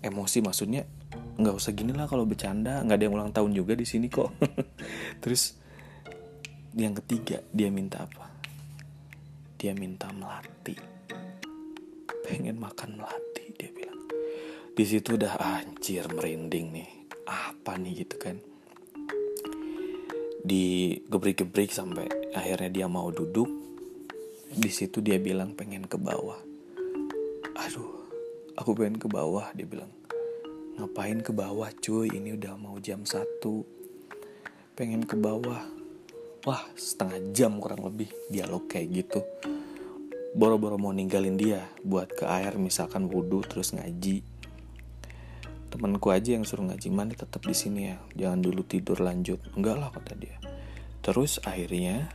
emosi 0.07 0.39
maksudnya 0.39 0.87
nggak 1.35 1.55
usah 1.59 1.75
gini 1.75 1.91
lah 1.91 2.07
kalau 2.07 2.23
bercanda. 2.23 2.79
Nggak 2.87 2.95
ada 2.95 3.05
yang 3.11 3.15
ulang 3.19 3.35
tahun 3.35 3.51
juga 3.51 3.75
di 3.75 3.83
sini 3.83 4.07
kok. 4.07 4.31
Terus 5.23 5.59
yang 6.79 6.95
ketiga 7.03 7.43
dia 7.51 7.75
minta 7.75 8.07
apa? 8.07 8.31
Dia 9.59 9.75
minta 9.75 10.07
melati. 10.15 10.79
Pengen 12.23 12.63
makan 12.63 13.03
melati 13.03 13.51
dia 13.59 13.75
bilang. 13.75 14.07
Di 14.79 14.85
situ 14.87 15.19
udah 15.19 15.35
anjir 15.43 16.07
merinding 16.07 16.71
nih. 16.71 16.91
Apa 17.27 17.75
nih? 17.83 18.07
Gitu 18.07 18.17
kan. 18.23 18.39
Di 20.45 20.99
gebrik-gebrik 21.11 21.75
sampai 21.75 22.07
akhirnya 22.37 22.71
dia 22.71 22.87
mau 22.87 23.09
duduk 23.09 23.64
di 24.55 24.71
situ 24.71 25.03
dia 25.03 25.19
bilang 25.19 25.59
pengen 25.59 25.85
ke 25.85 25.99
bawah. 25.99 26.39
Aduh 27.59 28.07
aku 28.55 28.71
pengen 28.75 28.99
ke 29.03 29.11
bawah 29.11 29.51
dia 29.55 29.67
bilang. 29.67 29.91
Ngapain 30.75 31.23
ke 31.23 31.31
bawah 31.31 31.71
cuy? 31.71 32.11
Ini 32.11 32.35
udah 32.35 32.59
mau 32.59 32.79
jam 32.83 33.07
satu. 33.07 33.63
Pengen 34.75 35.07
ke 35.07 35.15
bawah. 35.15 35.63
Wah 36.45 36.63
setengah 36.75 37.31
jam 37.31 37.63
kurang 37.63 37.87
lebih 37.87 38.11
dialog 38.27 38.67
kayak 38.67 38.91
gitu. 38.91 39.21
Boro-boro 40.35 40.75
mau 40.75 40.91
ninggalin 40.91 41.39
dia 41.39 41.63
buat 41.87 42.11
ke 42.11 42.27
air 42.27 42.59
misalkan 42.59 43.07
wudhu 43.07 43.47
terus 43.47 43.71
ngaji. 43.71 44.27
Temanku 45.71 46.11
aja 46.11 46.35
yang 46.35 46.43
suruh 46.43 46.67
ngaji. 46.71 46.91
Mana 46.91 47.15
tetap 47.15 47.43
di 47.43 47.55
sini 47.55 47.95
ya? 47.95 47.99
Jangan 48.15 48.43
dulu 48.43 48.67
tidur 48.67 48.99
lanjut. 48.99 49.39
Enggak 49.55 49.79
lah 49.79 49.91
kata 49.95 50.15
dia. 50.19 50.37
Terus 51.03 51.39
akhirnya 51.43 52.11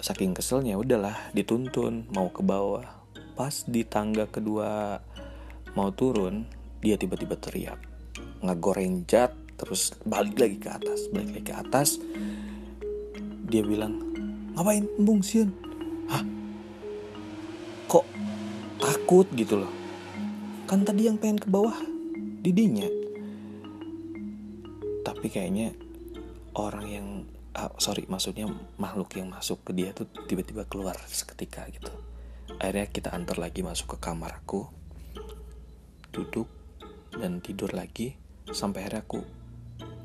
saking 0.00 0.36
keselnya 0.36 0.76
udahlah 0.76 1.16
dituntun 1.32 2.08
mau 2.12 2.28
ke 2.28 2.44
bawah. 2.44 2.84
Pas 3.36 3.64
di 3.68 3.84
tangga 3.84 4.28
kedua 4.28 5.00
mau 5.76 5.92
turun 5.92 6.48
dia 6.80 6.96
tiba-tiba 6.96 7.36
teriak 7.36 7.80
ngegoreng 8.40 9.04
jat 9.08 9.32
terus 9.56 9.96
balik 10.04 10.36
lagi 10.36 10.56
ke 10.60 10.68
atas 10.68 11.08
balik 11.12 11.30
lagi 11.36 11.46
ke 11.48 11.54
atas. 11.56 11.88
Dia 13.46 13.62
bilang 13.64 14.00
ngapain 14.56 14.84
embung 14.96 15.20
siun? 15.20 15.52
Hah? 16.08 16.24
Kok 17.88 18.06
takut 18.80 19.28
gitu 19.36 19.64
loh? 19.64 19.72
Kan 20.66 20.82
tadi 20.82 21.06
yang 21.06 21.20
pengen 21.20 21.38
ke 21.38 21.48
bawah 21.48 21.76
didinya. 22.42 22.88
Tapi 25.06 25.26
kayaknya 25.30 25.70
orang 26.58 26.86
yang 26.90 27.06
ah, 27.56 27.72
sorry 27.80 28.04
maksudnya 28.06 28.44
makhluk 28.76 29.16
yang 29.16 29.32
masuk 29.32 29.64
ke 29.64 29.72
dia 29.72 29.96
tuh 29.96 30.04
tiba-tiba 30.28 30.68
keluar 30.68 30.94
seketika 31.08 31.64
gitu. 31.72 31.90
Akhirnya 32.60 32.86
kita 32.92 33.10
antar 33.16 33.40
lagi 33.40 33.64
masuk 33.64 33.96
ke 33.96 33.98
kamarku 33.98 34.68
duduk 36.12 36.48
dan 37.16 37.40
tidur 37.40 37.72
lagi 37.72 38.16
sampai 38.48 38.84
akhirnya 38.84 39.02
aku 39.04 39.20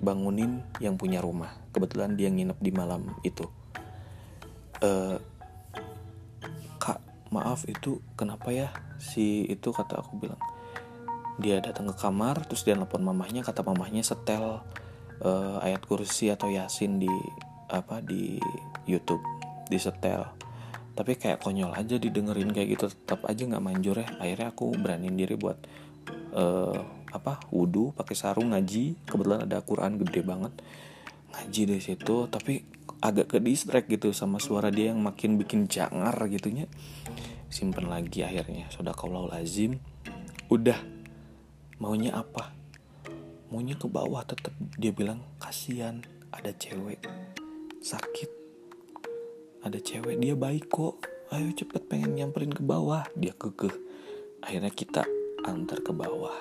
bangunin 0.01 0.65
yang 0.81 0.95
punya 0.97 1.21
rumah. 1.21 1.53
Kebetulan 1.75 2.17
dia 2.17 2.31
nginep 2.31 2.57
di 2.57 2.71
malam 2.73 3.15
itu. 3.21 3.45
E, 4.81 5.21
kak 6.81 6.99
maaf 7.29 7.67
itu 7.69 8.01
kenapa 8.17 8.49
ya? 8.49 8.73
Si 8.97 9.45
itu 9.45 9.69
kata 9.69 10.01
aku 10.01 10.17
bilang. 10.17 10.41
Dia 11.37 11.61
datang 11.61 11.87
ke 11.91 11.95
kamar 11.95 12.43
terus 12.49 12.65
dia 12.65 12.75
nelfon 12.75 13.05
mamahnya 13.05 13.45
kata 13.45 13.61
mamahnya 13.63 14.03
setel 14.03 14.65
uh, 15.21 15.61
ayat 15.61 15.81
kursi 15.85 16.33
atau 16.33 16.49
yasin 16.49 17.01
di 17.01 17.11
apa 17.71 18.03
di 18.03 18.37
YouTube 18.89 19.23
di 19.69 19.77
setel. 19.79 20.27
Tapi 20.91 21.15
kayak 21.15 21.39
konyol 21.39 21.71
aja 21.71 21.95
didengerin 21.95 22.51
kayak 22.51 22.75
gitu 22.75 22.85
tetap 22.91 23.23
aja 23.25 23.47
nggak 23.47 23.63
manjur 23.63 23.95
ya. 24.03 24.07
Akhirnya 24.19 24.51
aku 24.51 24.75
beraniin 24.75 25.15
diri 25.15 25.39
buat 25.39 25.57
uh, 26.35 26.77
apa 27.15 27.47
wudhu 27.49 27.95
pakai 27.95 28.15
sarung 28.17 28.51
ngaji. 28.51 29.07
Kebetulan 29.07 29.47
ada 29.47 29.63
Quran 29.63 29.95
gede 30.03 30.21
banget. 30.25 30.53
Ngaji 31.31 31.61
dari 31.63 31.81
situ 31.81 32.27
tapi 32.27 32.67
agak 33.01 33.31
ke 33.31 33.37
distract 33.39 33.87
gitu 33.87 34.11
sama 34.11 34.37
suara 34.37 34.67
dia 34.69 34.91
yang 34.91 35.01
makin 35.01 35.39
bikin 35.39 35.65
jangar 35.65 36.13
gitunya 36.27 36.67
simpen 37.47 37.87
lagi 37.87 38.27
akhirnya. 38.27 38.67
Sudah 38.67 38.91
kaulah 38.91 39.31
lazim 39.31 39.79
udah. 40.51 40.99
Maunya 41.81 42.13
apa 42.13 42.60
maunya 43.51 43.75
ke 43.75 43.83
bawah 43.91 44.23
tetap 44.23 44.55
dia 44.79 44.95
bilang 44.95 45.19
kasihan 45.35 45.99
ada 46.31 46.55
cewek 46.55 47.03
sakit. 47.83 48.31
Ada 49.67 49.77
cewek 49.83 50.15
dia 50.23 50.39
baik 50.39 50.71
kok. 50.71 51.03
Ayo 51.35 51.51
cepet 51.51 51.85
pengen 51.91 52.15
nyamperin 52.15 52.55
ke 52.55 52.63
bawah. 52.63 53.03
Dia 53.13 53.35
kekeh. 53.35 53.75
Akhirnya 54.39 54.71
kita 54.71 55.03
antar 55.43 55.83
ke 55.83 55.91
bawah. 55.91 56.33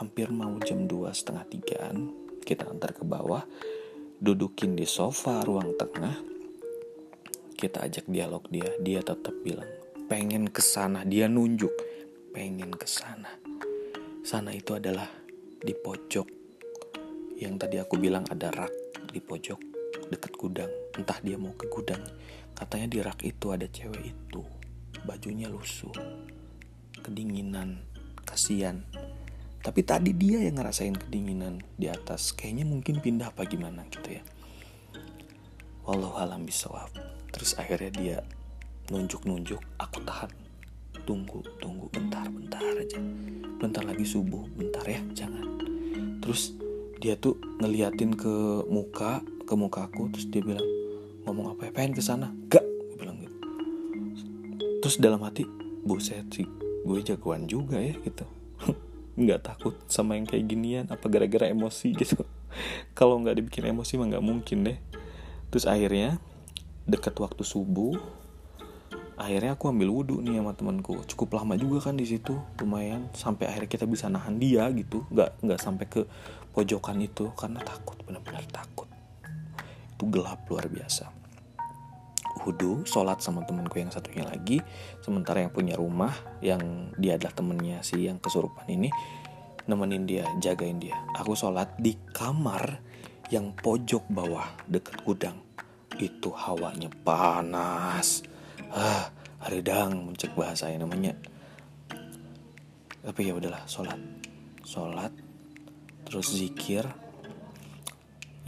Hampir 0.00 0.32
mau 0.32 0.56
jam 0.64 0.88
dua 0.88 1.12
setengah 1.12 1.44
tigaan 1.46 2.10
kita 2.40 2.64
antar 2.64 2.96
ke 2.96 3.04
bawah. 3.04 3.44
Dudukin 4.18 4.74
di 4.74 4.88
sofa 4.88 5.44
ruang 5.44 5.76
tengah. 5.76 6.16
Kita 7.52 7.84
ajak 7.84 8.08
dialog 8.08 8.48
dia. 8.48 8.72
Dia 8.80 9.04
tetap 9.04 9.36
bilang 9.44 9.68
pengen 10.08 10.48
ke 10.48 10.64
sana. 10.64 11.04
Dia 11.04 11.28
nunjuk 11.28 11.76
pengen 12.32 12.72
ke 12.72 12.88
sana. 12.88 13.36
Sana 14.24 14.56
itu 14.56 14.74
adalah 14.74 15.17
di 15.58 15.74
pojok. 15.74 16.28
Yang 17.38 17.54
tadi 17.62 17.76
aku 17.78 17.94
bilang 17.98 18.26
ada 18.30 18.50
rak 18.50 18.72
di 19.10 19.18
pojok 19.22 19.60
deket 20.10 20.32
gudang. 20.34 20.70
Entah 20.94 21.18
dia 21.22 21.38
mau 21.38 21.54
ke 21.54 21.66
gudang. 21.70 22.02
Katanya 22.54 22.86
di 22.90 22.98
rak 22.98 23.22
itu 23.22 23.46
ada 23.54 23.66
cewek 23.66 24.02
itu. 24.02 24.42
Bajunya 25.06 25.46
lusuh. 25.46 25.94
Kedinginan. 26.98 27.82
Kasihan. 28.26 28.82
Tapi 29.62 29.80
tadi 29.84 30.14
dia 30.14 30.42
yang 30.42 30.58
ngerasain 30.58 30.96
kedinginan 30.96 31.62
di 31.78 31.86
atas. 31.86 32.34
Kayaknya 32.34 32.64
mungkin 32.66 32.98
pindah 32.98 33.30
apa 33.30 33.46
gimana 33.46 33.86
gitu 33.90 34.18
ya. 34.18 34.22
Walau 35.86 36.18
alam 36.18 36.42
bisawab. 36.42 36.90
Terus 37.30 37.54
akhirnya 37.54 37.90
dia 37.94 38.18
nunjuk-nunjuk. 38.90 39.60
Aku 39.78 40.02
tahan 40.02 40.47
tunggu 41.08 41.40
tunggu 41.56 41.88
bentar 41.88 42.28
bentar 42.28 42.60
aja. 42.60 43.00
Bentar 43.56 43.80
lagi 43.88 44.04
subuh 44.04 44.44
bentar 44.52 44.84
ya 44.84 45.00
jangan. 45.16 45.40
Terus 46.20 46.52
dia 47.00 47.16
tuh 47.16 47.40
ngeliatin 47.64 48.12
ke 48.12 48.68
muka 48.68 49.24
ke 49.48 49.54
muka 49.56 49.88
aku 49.88 50.12
terus 50.12 50.28
dia 50.28 50.44
bilang 50.44 50.68
ngomong 51.24 51.56
apa 51.56 51.64
ya? 51.64 51.70
Pengen 51.72 51.96
ke 51.96 52.04
sana? 52.04 52.28
Gak 52.52 52.60
gue 52.60 52.96
bilang 53.00 53.16
gitu. 53.24 53.36
Terus 54.84 55.00
dalam 55.00 55.24
hati 55.24 55.48
buset 55.80 56.28
sih 56.28 56.44
gue 56.84 56.98
jagoan 57.00 57.48
juga 57.48 57.80
ya 57.80 57.96
gitu. 58.04 58.28
Nggak 59.24 59.48
takut 59.48 59.80
sama 59.88 60.20
yang 60.20 60.28
kayak 60.28 60.44
ginian 60.44 60.84
apa 60.92 61.08
gara-gara 61.08 61.48
emosi 61.48 61.96
gitu. 61.96 62.20
Kalau 62.98 63.16
nggak 63.24 63.40
dibikin 63.40 63.64
emosi 63.64 63.96
mah 63.96 64.12
nggak 64.12 64.26
mungkin 64.28 64.58
deh. 64.68 64.78
Terus 65.48 65.64
akhirnya 65.64 66.20
deket 66.84 67.16
waktu 67.16 67.40
subuh 67.48 67.96
akhirnya 69.18 69.58
aku 69.58 69.74
ambil 69.74 69.90
wudhu 69.90 70.22
nih 70.22 70.38
sama 70.38 70.54
temanku. 70.54 71.02
Cukup 71.10 71.42
lama 71.42 71.58
juga 71.58 71.90
kan 71.90 71.98
di 71.98 72.06
situ 72.06 72.38
lumayan. 72.62 73.10
Sampai 73.12 73.50
akhirnya 73.50 73.66
kita 73.66 73.84
bisa 73.90 74.06
nahan 74.06 74.38
dia 74.38 74.70
gitu. 74.70 75.02
Nggak 75.10 75.42
nggak 75.42 75.60
sampai 75.60 75.86
ke 75.90 76.06
pojokan 76.54 77.02
itu 77.02 77.34
karena 77.34 77.58
takut 77.66 77.98
benar-benar 78.06 78.46
takut. 78.48 78.86
Itu 79.98 80.06
gelap 80.08 80.46
luar 80.46 80.70
biasa. 80.70 81.10
Wudhu 82.46 82.86
sholat 82.86 83.18
sama 83.18 83.42
temanku 83.42 83.82
yang 83.82 83.90
satunya 83.90 84.22
lagi. 84.22 84.62
Sementara 85.02 85.42
yang 85.42 85.50
punya 85.50 85.74
rumah 85.74 86.14
yang 86.38 86.94
dia 86.94 87.18
adalah 87.18 87.34
temennya 87.34 87.82
si 87.82 88.06
yang 88.06 88.22
kesurupan 88.22 88.70
ini 88.70 88.88
nemenin 89.66 90.06
dia 90.06 90.24
jagain 90.38 90.78
dia. 90.78 90.96
Aku 91.18 91.34
sholat 91.34 91.74
di 91.76 91.98
kamar 92.14 92.80
yang 93.34 93.52
pojok 93.52 94.06
bawah 94.08 94.46
deket 94.70 95.02
gudang. 95.02 95.36
Itu 95.98 96.30
hawanya 96.30 96.88
panas 97.02 98.37
ah 98.72 99.10
haridang 99.44 100.12
mencek 100.12 100.34
bahasa 100.34 100.68
yang 100.68 100.84
namanya. 100.84 101.16
Tapi 103.04 103.20
ya 103.28 103.32
udahlah 103.32 103.64
sholat. 103.64 104.00
Sholat 104.66 105.12
terus 106.04 106.32
zikir. 106.34 106.84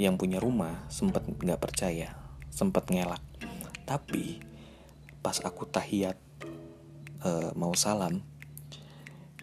Yang 0.01 0.15
punya 0.17 0.39
rumah 0.41 0.89
sempat 0.89 1.29
nggak 1.29 1.61
percaya 1.61 2.17
sempat 2.49 2.91
ngelak. 2.93 3.23
Tapi 3.87 4.43
pas 5.21 5.37
aku 5.41 5.65
tahiyat 5.69 6.17
uh, 7.25 7.53
mau 7.57 7.73
salam 7.77 8.21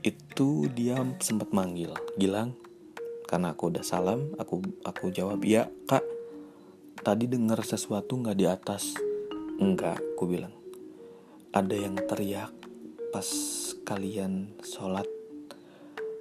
itu 0.06 0.70
dia 0.74 1.02
sempat 1.22 1.50
manggil. 1.54 1.94
Gilang 2.18 2.54
karena 3.26 3.58
aku 3.58 3.74
udah 3.74 3.84
salam 3.84 4.32
aku 4.40 4.64
aku 4.88 5.12
jawab 5.12 5.44
ya 5.44 5.68
kak 5.84 6.06
tadi 7.04 7.28
dengar 7.28 7.62
sesuatu 7.66 8.18
nggak 8.18 8.38
di 8.38 8.46
atas? 8.46 8.98
Enggak 9.58 9.98
aku 10.16 10.30
bilang 10.30 10.54
ada 11.58 11.74
yang 11.74 11.98
teriak 12.06 12.54
pas 13.10 13.26
kalian 13.82 14.54
sholat. 14.62 15.10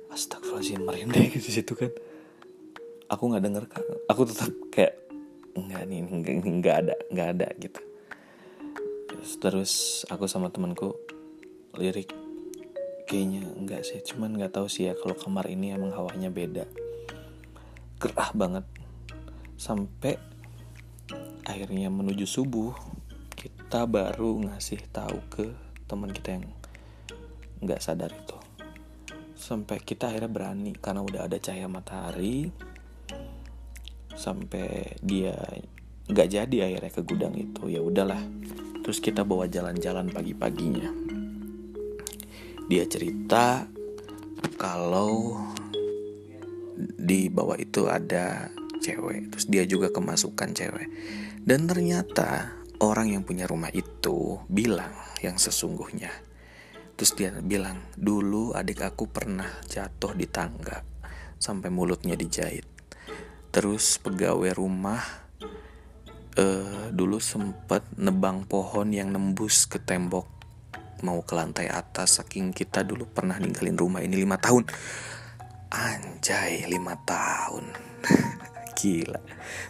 Astagfirullahaladzim 0.08 0.80
merinding 0.80 1.28
di 1.36 1.50
situ 1.52 1.76
kan. 1.76 1.92
Aku 3.12 3.28
nggak 3.28 3.44
denger 3.44 3.64
kak. 3.68 3.84
Aku 4.08 4.24
tetap 4.24 4.48
kayak 4.72 4.96
enggak 5.52 5.84
nih 5.92 6.00
nggak 6.40 6.76
ada 6.80 6.96
nggak 7.12 7.28
ada 7.36 7.48
gitu. 7.60 7.80
Terus 9.36 10.04
aku 10.08 10.24
sama 10.24 10.48
temanku 10.48 10.96
lirik. 11.76 12.16
Kayaknya 13.04 13.44
enggak 13.60 13.84
sih 13.84 14.00
cuman 14.08 14.40
nggak 14.40 14.56
tahu 14.56 14.72
sih 14.72 14.88
ya 14.88 14.96
kalau 14.96 15.20
kamar 15.20 15.52
ini 15.52 15.76
emang 15.76 15.92
hawanya 15.92 16.32
beda. 16.32 16.64
Gerah 18.00 18.32
banget. 18.32 18.64
Sampai 19.60 20.16
akhirnya 21.44 21.92
menuju 21.92 22.24
subuh 22.24 22.72
kita 23.66 23.82
baru 23.82 24.46
ngasih 24.46 24.78
tahu 24.94 25.18
ke 25.26 25.50
teman 25.90 26.14
kita 26.14 26.38
yang 26.38 26.46
nggak 27.58 27.82
sadar 27.82 28.14
itu. 28.14 28.38
Sampai 29.34 29.82
kita 29.82 30.06
akhirnya 30.06 30.30
berani 30.30 30.70
karena 30.78 31.02
udah 31.02 31.26
ada 31.26 31.34
cahaya 31.42 31.66
matahari 31.66 32.54
sampai 34.14 34.94
dia 35.02 35.34
nggak 36.06 36.28
jadi 36.30 36.56
akhirnya 36.62 36.92
ke 36.94 37.02
gudang 37.02 37.34
itu. 37.34 37.66
Ya 37.66 37.82
udahlah 37.82 38.22
terus 38.86 39.02
kita 39.02 39.26
bawa 39.26 39.50
jalan-jalan 39.50 40.14
pagi-paginya. 40.14 40.86
Dia 42.70 42.86
cerita 42.86 43.66
kalau 44.62 45.42
di 46.78 47.26
bawah 47.34 47.58
itu 47.58 47.90
ada 47.90 48.46
cewek 48.78 49.34
terus 49.34 49.50
dia 49.50 49.66
juga 49.66 49.90
kemasukan 49.90 50.54
cewek. 50.54 50.86
Dan 51.42 51.66
ternyata 51.66 52.62
orang 52.80 53.12
yang 53.12 53.22
punya 53.22 53.48
rumah 53.48 53.72
itu 53.72 54.40
bilang 54.50 54.92
yang 55.24 55.40
sesungguhnya. 55.40 56.10
Terus 56.96 57.12
dia 57.12 57.28
bilang 57.44 57.92
dulu 57.92 58.56
adik 58.56 58.80
aku 58.80 59.12
pernah 59.12 59.48
jatuh 59.68 60.16
di 60.16 60.24
tangga 60.28 60.80
sampai 61.36 61.68
mulutnya 61.68 62.16
dijahit. 62.16 62.64
Terus 63.52 64.00
pegawai 64.00 64.52
rumah 64.56 65.00
uh, 66.40 66.88
dulu 66.92 67.20
sempet 67.20 67.84
nebang 68.00 68.48
pohon 68.48 68.92
yang 68.92 69.12
nembus 69.12 69.68
ke 69.68 69.80
tembok 69.80 70.28
mau 71.04 71.20
ke 71.20 71.36
lantai 71.36 71.68
atas. 71.68 72.20
Saking 72.20 72.56
kita 72.56 72.80
dulu 72.80 73.04
pernah 73.08 73.36
ninggalin 73.36 73.76
rumah 73.76 74.00
ini 74.00 74.16
lima 74.16 74.40
tahun. 74.40 74.64
Anjay 75.68 76.64
lima 76.68 76.96
tahun. 77.04 77.64
Gila. 78.78 79.20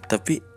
Tapi 0.07 0.56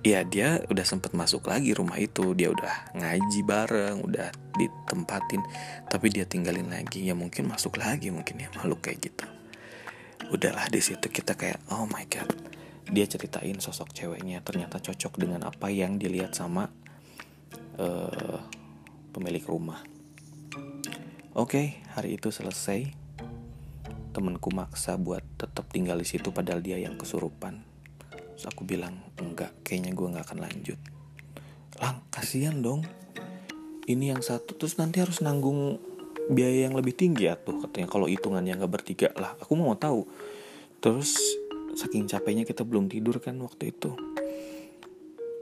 ya 0.00 0.24
dia 0.24 0.64
udah 0.72 0.84
sempet 0.86 1.12
masuk 1.12 1.48
lagi 1.50 1.76
rumah 1.76 2.00
itu 2.00 2.32
dia 2.32 2.48
udah 2.48 2.96
ngaji 2.96 3.40
bareng 3.44 3.96
udah 4.00 4.32
ditempatin 4.56 5.44
tapi 5.92 6.08
dia 6.08 6.24
tinggalin 6.24 6.72
lagi 6.72 7.04
ya 7.04 7.12
mungkin 7.12 7.52
masuk 7.52 7.76
lagi 7.76 8.08
mungkin 8.08 8.40
ya 8.40 8.48
makhluk 8.56 8.80
kayak 8.80 9.12
gitu 9.12 9.24
udahlah 10.32 10.68
di 10.72 10.80
situ 10.80 11.10
kita 11.12 11.36
kayak 11.36 11.60
oh 11.68 11.84
my 11.90 12.08
god 12.08 12.28
dia 12.90 13.06
ceritain 13.06 13.60
sosok 13.62 13.94
ceweknya 13.94 14.42
ternyata 14.42 14.82
cocok 14.82 15.20
dengan 15.20 15.46
apa 15.46 15.70
yang 15.70 16.00
dilihat 16.00 16.34
sama 16.34 16.72
uh, 17.78 18.38
pemilik 19.14 19.42
rumah. 19.46 19.82
Oke, 21.30 21.34
okay, 21.34 21.66
hari 21.94 22.18
itu 22.18 22.34
selesai. 22.34 22.90
Temenku 24.10 24.50
maksa 24.50 24.98
buat 24.98 25.22
tetap 25.38 25.70
tinggal 25.70 26.02
di 26.02 26.06
situ 26.06 26.34
padahal 26.34 26.58
dia 26.58 26.82
yang 26.82 26.98
kesurupan. 26.98 27.69
Terus 28.40 28.56
aku 28.56 28.64
bilang, 28.64 28.96
enggak, 29.20 29.52
kayaknya 29.60 29.92
gue 29.92 30.08
nggak 30.16 30.24
akan 30.32 30.38
lanjut. 30.40 30.80
Lang, 31.76 32.00
kasihan 32.08 32.56
dong. 32.64 32.88
Ini 33.84 34.16
yang 34.16 34.24
satu, 34.24 34.56
terus 34.56 34.80
nanti 34.80 35.04
harus 35.04 35.20
nanggung 35.20 35.76
biaya 36.32 36.64
yang 36.64 36.72
lebih 36.72 36.96
tinggi 36.96 37.28
ya 37.28 37.36
tuh 37.36 37.60
katanya 37.60 37.92
kalau 37.92 38.08
hitungannya 38.08 38.56
nggak 38.56 38.72
bertiga 38.72 39.12
lah. 39.12 39.36
Aku 39.44 39.60
mau 39.60 39.76
tahu. 39.76 40.08
Terus 40.80 41.20
saking 41.76 42.08
capeknya 42.08 42.48
kita 42.48 42.64
belum 42.64 42.88
tidur 42.88 43.20
kan 43.20 43.36
waktu 43.44 43.76
itu 43.76 43.92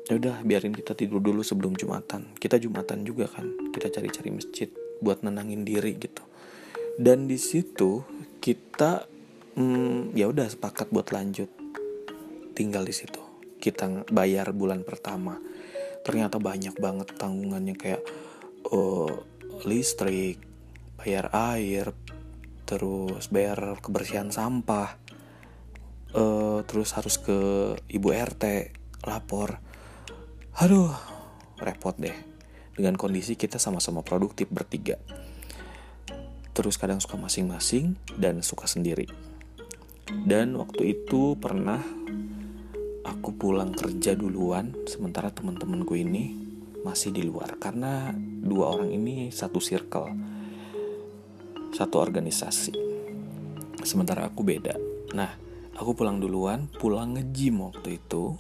ya 0.08 0.16
udah 0.16 0.40
biarin 0.40 0.72
kita 0.72 0.96
tidur 0.96 1.20
dulu 1.20 1.44
sebelum 1.44 1.76
jumatan 1.76 2.32
kita 2.40 2.56
jumatan 2.56 3.04
juga 3.04 3.28
kan 3.28 3.44
kita 3.76 3.92
cari-cari 3.92 4.32
masjid 4.32 4.68
buat 5.04 5.20
nenangin 5.20 5.68
diri 5.68 6.00
gitu 6.00 6.24
dan 6.96 7.28
di 7.28 7.36
situ 7.36 8.02
kita 8.40 9.04
hmm, 9.56 10.16
ya 10.16 10.32
udah 10.32 10.48
sepakat 10.48 10.88
buat 10.88 11.12
lanjut 11.12 11.57
tinggal 12.58 12.82
di 12.82 12.90
situ. 12.90 13.22
Kita 13.62 14.10
bayar 14.10 14.50
bulan 14.50 14.82
pertama. 14.82 15.38
Ternyata 16.02 16.42
banyak 16.42 16.74
banget 16.74 17.14
tanggungannya 17.14 17.78
kayak 17.78 18.02
uh, 18.74 19.14
listrik 19.62 20.42
bayar 20.98 21.30
air 21.30 21.94
terus 22.66 23.30
bayar 23.30 23.78
kebersihan 23.78 24.28
sampah 24.34 24.98
uh, 26.18 26.60
terus 26.66 26.92
harus 26.98 27.22
ke 27.22 27.38
ibu 27.86 28.08
rt 28.10 28.74
lapor. 29.06 29.62
Aduh 30.58 30.90
repot 31.62 31.94
deh. 31.94 32.14
Dengan 32.74 32.94
kondisi 32.94 33.34
kita 33.34 33.58
sama-sama 33.58 34.02
produktif 34.02 34.50
bertiga. 34.50 34.98
Terus 36.54 36.74
kadang 36.78 36.98
suka 36.98 37.14
masing-masing 37.18 37.94
dan 38.18 38.42
suka 38.42 38.66
sendiri. 38.66 39.06
Dan 40.10 40.54
waktu 40.58 40.94
itu 40.94 41.34
pernah 41.38 41.82
aku 43.08 43.32
pulang 43.32 43.72
kerja 43.72 44.12
duluan 44.12 44.76
sementara 44.84 45.32
teman-temanku 45.32 45.96
ini 45.96 46.36
masih 46.84 47.08
di 47.08 47.24
luar. 47.24 47.56
Karena 47.56 48.12
dua 48.20 48.76
orang 48.76 48.92
ini 48.92 49.32
satu 49.32 49.56
circle 49.58 50.12
satu 51.72 52.00
organisasi. 52.00 52.72
Sementara 53.84 54.28
aku 54.28 54.44
beda. 54.44 54.76
Nah 55.16 55.32
aku 55.76 55.96
pulang 55.96 56.20
duluan 56.20 56.68
pulang 56.68 57.16
ngejim 57.16 57.64
waktu 57.64 57.96
itu. 57.96 58.36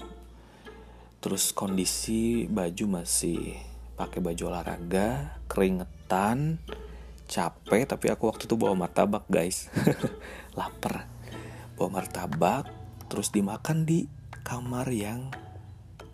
Terus 1.18 1.50
kondisi 1.56 2.46
baju 2.46 3.02
masih 3.02 3.56
pakai 3.98 4.20
baju 4.22 4.42
olahraga 4.52 5.40
keringetan 5.48 6.60
capek. 7.24 7.88
Tapi 7.88 8.06
aku 8.12 8.28
waktu 8.28 8.44
itu 8.44 8.54
bawa 8.56 8.76
martabak 8.76 9.24
guys. 9.32 9.72
Lapar. 10.58 11.08
Bawa 11.78 12.02
martabak 12.02 12.68
terus 13.08 13.32
dimakan 13.32 13.88
di 13.88 14.17
kamar 14.48 14.88
yang 14.88 15.28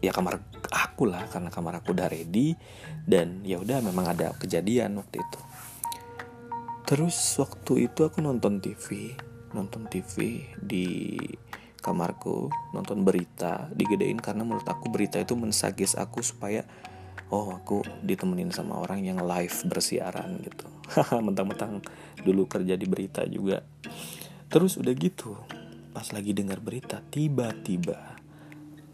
ya 0.03 0.11
kamar 0.11 0.43
aku 0.75 1.07
lah 1.07 1.23
karena 1.31 1.55
kamar 1.55 1.79
aku 1.79 1.95
udah 1.95 2.11
ready 2.11 2.59
dan 3.07 3.47
ya 3.47 3.63
udah 3.63 3.79
memang 3.79 4.11
ada 4.11 4.35
kejadian 4.35 4.99
waktu 4.99 5.23
itu. 5.23 5.41
Terus 6.85 7.17
waktu 7.39 7.87
itu 7.87 8.03
aku 8.03 8.19
nonton 8.19 8.59
TV 8.59 9.15
nonton 9.55 9.87
TV 9.87 10.43
di 10.59 11.15
kamarku 11.79 12.51
nonton 12.75 13.07
berita 13.07 13.71
digedein 13.71 14.19
karena 14.19 14.43
menurut 14.43 14.67
aku 14.67 14.91
berita 14.91 15.23
itu 15.23 15.39
mensagis 15.39 15.95
aku 15.95 16.27
supaya 16.27 16.67
oh 17.31 17.55
aku 17.55 17.87
ditemenin 18.03 18.51
sama 18.51 18.83
orang 18.83 19.07
yang 19.07 19.23
live 19.23 19.55
bersiaran 19.71 20.43
gitu. 20.43 20.67
Mentang-mentang 21.27 21.81
dulu 22.27 22.51
kerja 22.51 22.75
di 22.75 22.87
berita 22.91 23.23
juga. 23.31 23.63
Terus 24.51 24.75
udah 24.75 24.93
gitu 24.99 25.39
pas 25.95 26.11
lagi 26.11 26.35
dengar 26.35 26.59
berita 26.59 26.99
tiba-tiba 26.99 28.24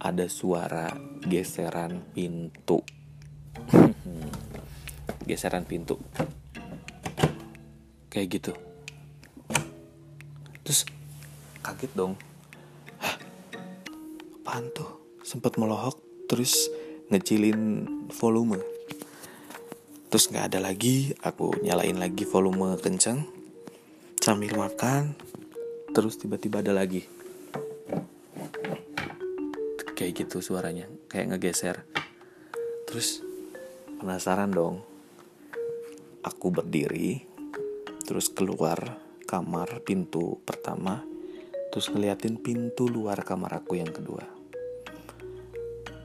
ada 0.00 0.24
suara 0.32 0.88
geseran 1.28 2.00
pintu. 2.16 2.80
geseran 5.28 5.68
pintu. 5.68 6.00
Kayak 8.08 8.40
gitu. 8.40 8.52
Terus 10.64 10.88
kaget 11.60 11.92
dong. 11.92 12.16
Apaan 14.40 14.72
tuh? 14.72 15.20
Sempet 15.20 15.60
melohok 15.60 16.00
terus 16.26 16.72
ngecilin 17.12 17.84
volume. 18.16 18.58
Terus 20.10 20.26
nggak 20.32 20.50
ada 20.50 20.58
lagi, 20.64 21.14
aku 21.22 21.54
nyalain 21.62 22.00
lagi 22.00 22.26
volume 22.26 22.74
kenceng 22.80 23.28
sambil 24.18 24.56
makan. 24.56 25.14
Terus 25.94 26.18
tiba-tiba 26.18 26.64
ada 26.64 26.74
lagi 26.74 27.19
kayak 30.10 30.26
gitu 30.26 30.42
suaranya 30.42 30.90
kayak 31.06 31.38
ngegeser. 31.38 31.86
Terus 32.82 33.22
penasaran 34.02 34.50
dong 34.50 34.82
aku 36.26 36.50
berdiri 36.50 37.22
terus 38.02 38.26
keluar 38.26 38.98
kamar 39.22 39.86
pintu 39.86 40.42
pertama 40.42 41.06
terus 41.70 41.94
ngeliatin 41.94 42.42
pintu 42.42 42.90
luar 42.90 43.22
kamar 43.22 43.62
aku 43.62 43.78
yang 43.78 43.94
kedua. 43.94 44.26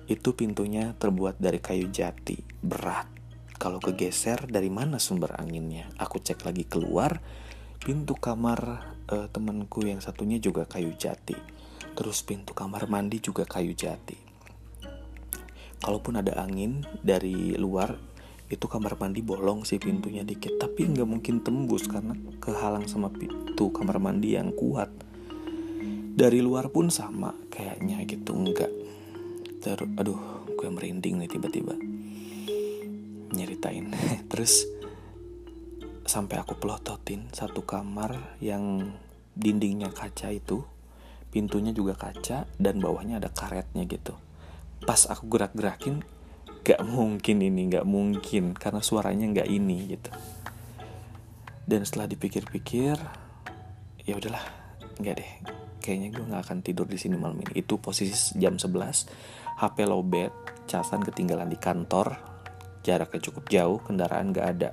Itu 0.06 0.38
pintunya 0.38 0.94
terbuat 1.02 1.42
dari 1.42 1.58
kayu 1.58 1.90
jati 1.90 2.38
berat. 2.62 3.10
Kalau 3.58 3.82
kegeser 3.82 4.46
dari 4.46 4.70
mana 4.70 5.02
sumber 5.02 5.34
anginnya? 5.34 5.90
Aku 5.98 6.22
cek 6.22 6.46
lagi 6.46 6.70
keluar 6.70 7.26
pintu 7.82 8.14
kamar 8.14 8.86
uh, 9.10 9.26
temanku 9.34 9.82
yang 9.90 9.98
satunya 9.98 10.38
juga 10.38 10.70
kayu 10.70 10.94
jati 10.94 11.55
Terus 11.96 12.20
pintu 12.28 12.52
kamar 12.52 12.92
mandi 12.92 13.24
juga 13.24 13.48
kayu 13.48 13.72
jati. 13.72 14.20
Kalaupun 15.80 16.20
ada 16.20 16.36
angin 16.44 16.84
dari 17.00 17.56
luar, 17.56 17.96
itu 18.52 18.68
kamar 18.68 19.00
mandi 19.00 19.24
bolong 19.24 19.64
sih 19.64 19.80
pintunya 19.80 20.28
dikit, 20.28 20.60
tapi 20.60 20.92
nggak 20.92 21.08
mungkin 21.08 21.40
tembus 21.40 21.88
karena 21.88 22.14
kehalang 22.44 22.86
sama 22.86 23.08
pintu 23.08 23.72
kamar 23.72 24.04
mandi 24.04 24.36
yang 24.36 24.52
kuat. 24.52 24.92
Dari 26.16 26.40
luar 26.44 26.68
pun 26.72 26.92
sama 26.92 27.32
kayaknya 27.48 28.04
gitu 28.04 28.36
enggak. 28.36 28.72
Terus, 29.64 29.88
aduh, 29.96 30.48
gue 30.52 30.68
merinding 30.68 31.24
nih 31.24 31.32
tiba-tiba 31.32 31.76
nyeritain. 33.36 33.92
Terus 34.32 34.68
sampai 36.06 36.38
aku 36.38 36.60
pelototin 36.60 37.32
satu 37.34 37.66
kamar 37.66 38.38
yang 38.40 38.94
dindingnya 39.36 39.92
kaca 39.92 40.32
itu 40.32 40.64
pintunya 41.36 41.76
juga 41.76 42.00
kaca 42.00 42.48
dan 42.56 42.80
bawahnya 42.80 43.20
ada 43.20 43.28
karetnya 43.28 43.84
gitu. 43.84 44.16
Pas 44.88 45.04
aku 45.12 45.28
gerak-gerakin 45.28 46.00
gak 46.64 46.80
mungkin 46.88 47.44
ini 47.44 47.68
gak 47.68 47.84
mungkin 47.84 48.56
karena 48.56 48.80
suaranya 48.80 49.28
gak 49.44 49.52
ini 49.52 50.00
gitu. 50.00 50.16
Dan 51.68 51.84
setelah 51.84 52.08
dipikir-pikir 52.08 52.96
ya 54.08 54.16
udahlah 54.16 54.46
nggak 54.96 55.16
deh. 55.20 55.32
Kayaknya 55.84 56.10
gue 56.16 56.24
nggak 56.24 56.44
akan 56.48 56.60
tidur 56.64 56.88
di 56.88 56.96
sini 56.96 57.20
malam 57.20 57.36
ini. 57.44 57.60
Itu 57.60 57.84
posisi 57.84 58.40
jam 58.40 58.56
11 58.56 59.60
HP 59.60 59.78
lowbat 59.84 60.32
casan 60.72 61.04
ketinggalan 61.04 61.52
di 61.52 61.60
kantor 61.60 62.16
jaraknya 62.88 63.20
cukup 63.28 63.44
jauh 63.52 63.84
kendaraan 63.84 64.32
gak 64.32 64.48
ada. 64.56 64.72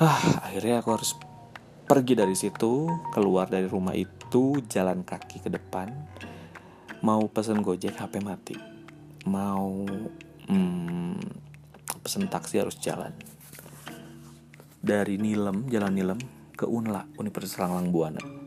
Ah 0.00 0.48
akhirnya 0.48 0.80
aku 0.80 0.88
harus 0.96 1.12
pergi 1.84 2.16
dari 2.16 2.32
situ 2.32 2.88
keluar 3.12 3.52
dari 3.52 3.68
rumah 3.68 3.92
itu 3.92 4.23
jalan 4.66 5.06
kaki 5.06 5.44
ke 5.44 5.50
depan. 5.52 5.94
Mau 7.04 7.28
pesen 7.30 7.60
gojek 7.60 7.94
HP 7.94 8.18
mati. 8.24 8.56
Mau 9.28 9.86
hmm, 10.50 11.20
pesen 12.02 12.26
taksi 12.26 12.58
harus 12.58 12.74
jalan. 12.80 13.14
Dari 14.82 15.16
Nilem 15.16 15.70
jalan 15.70 15.92
Nilem 15.94 16.20
ke 16.54 16.66
Unla 16.66 17.06
Universitas 17.16 17.62
Langlang 17.62 17.94
Buana 17.94 18.44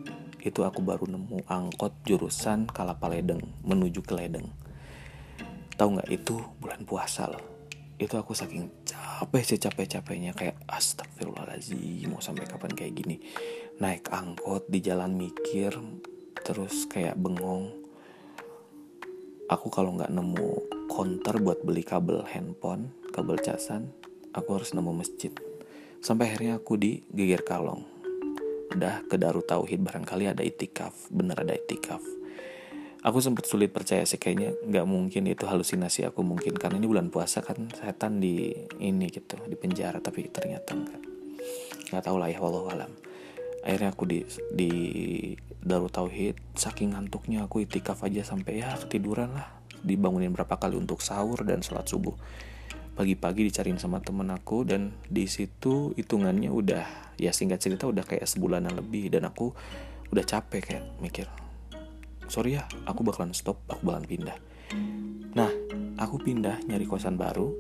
itu 0.48 0.64
aku 0.64 0.80
baru 0.80 1.04
nemu 1.12 1.44
angkot 1.44 2.08
jurusan 2.08 2.72
Kalapaledeng 2.72 3.44
menuju 3.68 4.00
ke 4.00 4.16
Ledeng. 4.16 4.48
Tahu 5.76 6.00
nggak? 6.00 6.08
Itu 6.08 6.40
bulan 6.64 6.88
puasa 6.88 7.28
loh. 7.28 7.44
Itu 8.00 8.16
aku 8.16 8.32
saking 8.32 8.72
capek 9.18 9.42
sih 9.42 9.58
capek-capeknya. 9.58 10.38
Kayak 10.38 10.62
astagfirullahaladzim 10.70 12.14
mau 12.14 12.22
sampai 12.22 12.46
kapan 12.46 12.78
kayak 12.78 12.94
gini? 13.02 13.18
Naik 13.82 14.14
angkot 14.14 14.70
di 14.70 14.78
jalan 14.78 15.18
mikir 15.18 15.74
terus 16.46 16.86
kayak 16.86 17.18
bengong. 17.18 17.74
Aku 19.50 19.74
kalau 19.74 19.98
nggak 19.98 20.14
nemu 20.14 20.50
konter 20.86 21.42
buat 21.42 21.66
beli 21.66 21.82
kabel 21.82 22.22
handphone 22.30 22.94
kabel 23.10 23.42
casan 23.42 23.90
aku 24.38 24.62
harus 24.62 24.78
nemu 24.78 24.94
masjid. 24.94 25.34
Sampai 25.98 26.30
akhirnya 26.30 26.62
aku 26.62 26.78
di 26.78 27.02
Geger 27.10 27.42
Kalong. 27.42 27.82
Udah 28.78 29.02
ke 29.10 29.18
Darut 29.18 29.50
Tauhid 29.50 29.82
barangkali 29.82 30.30
ada 30.30 30.46
itikaf 30.46 31.10
bener 31.10 31.42
ada 31.42 31.58
itikaf 31.58 32.17
aku 33.06 33.18
sempat 33.22 33.46
sulit 33.46 33.70
percaya 33.70 34.06
sih 34.06 34.18
kayaknya 34.18 34.58
nggak 34.66 34.86
mungkin 34.90 35.30
itu 35.30 35.46
halusinasi 35.46 36.08
aku 36.10 36.26
mungkin 36.26 36.58
karena 36.58 36.82
ini 36.82 36.88
bulan 36.90 37.14
puasa 37.14 37.46
kan 37.46 37.70
setan 37.74 38.18
di 38.22 38.54
ini 38.82 39.08
gitu 39.10 39.38
di 39.46 39.54
penjara 39.54 40.02
tapi 40.02 40.26
ternyata 40.30 40.74
enggak 40.74 41.08
nggak 41.92 42.04
tahu 42.04 42.18
lah 42.20 42.28
ya 42.28 42.40
walau 42.44 42.68
alam. 42.68 42.92
Akhirnya 43.64 43.92
aku 43.92 44.04
di 44.08 44.20
di 44.52 44.72
Darut 45.60 45.92
Tauhid 45.92 46.40
saking 46.56 46.96
ngantuknya 46.96 47.48
aku 47.48 47.64
itikaf 47.64 48.04
aja 48.04 48.24
sampai 48.24 48.64
ya 48.64 48.76
ketiduran 48.80 49.36
lah. 49.36 49.48
Dibangunin 49.84 50.32
berapa 50.32 50.56
kali 50.60 50.80
untuk 50.80 51.04
sahur 51.04 51.44
dan 51.44 51.64
sholat 51.64 51.88
subuh. 51.88 52.16
Pagi-pagi 52.98 53.46
dicariin 53.46 53.78
sama 53.78 54.02
temen 54.02 54.26
aku 54.34 54.66
dan 54.66 54.90
di 55.06 55.30
situ 55.30 55.94
hitungannya 55.94 56.50
udah 56.50 57.16
ya 57.22 57.30
singkat 57.30 57.62
cerita 57.62 57.86
udah 57.86 58.02
kayak 58.02 58.26
sebulanan 58.26 58.74
lebih 58.74 59.14
dan 59.14 59.30
aku 59.30 59.54
udah 60.10 60.26
capek 60.26 60.62
kayak 60.66 60.86
mikir 60.98 61.28
sorry 62.28 62.60
ya 62.60 62.64
aku 62.86 63.04
bakalan 63.04 63.32
stop 63.32 63.64
aku 63.68 63.82
bakalan 63.88 64.08
pindah. 64.08 64.38
Nah 65.34 65.52
aku 66.00 66.22
pindah 66.22 66.62
nyari 66.68 66.86
kosan 66.86 67.18
baru. 67.18 67.52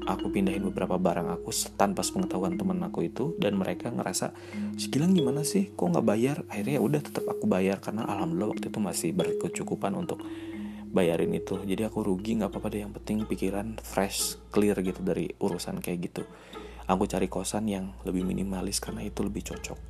Aku 0.00 0.32
pindahin 0.32 0.64
beberapa 0.64 0.96
barang 0.96 1.28
aku 1.28 1.52
tanpa 1.76 2.02
pengetahuan 2.02 2.56
temen 2.56 2.80
aku 2.82 3.06
itu 3.06 3.36
dan 3.36 3.54
mereka 3.54 3.92
ngerasa 3.92 4.32
si 4.74 4.88
Gilang 4.90 5.12
gimana 5.12 5.44
sih? 5.44 5.70
Kok 5.76 5.86
nggak 5.92 6.06
bayar? 6.08 6.36
Akhirnya 6.50 6.80
ya 6.80 6.82
udah 6.82 7.00
tetap 7.04 7.28
aku 7.28 7.44
bayar 7.46 7.78
karena 7.78 8.08
alhamdulillah 8.08 8.56
waktu 8.56 8.72
itu 8.72 8.80
masih 8.80 9.10
berkecukupan 9.14 9.92
untuk 9.94 10.24
bayarin 10.90 11.30
itu. 11.36 11.62
Jadi 11.62 11.86
aku 11.86 12.02
rugi 12.02 12.40
nggak 12.40 12.50
apa-apa 12.50 12.68
deh 12.72 12.80
yang 12.82 12.96
penting 12.96 13.28
pikiran 13.28 13.78
fresh 13.84 14.40
clear 14.50 14.80
gitu 14.82 15.04
dari 15.04 15.30
urusan 15.36 15.78
kayak 15.78 16.10
gitu. 16.10 16.22
Aku 16.90 17.06
cari 17.06 17.30
kosan 17.30 17.70
yang 17.70 17.94
lebih 18.02 18.26
minimalis 18.26 18.82
karena 18.82 19.06
itu 19.06 19.22
lebih 19.22 19.46
cocok 19.46 19.89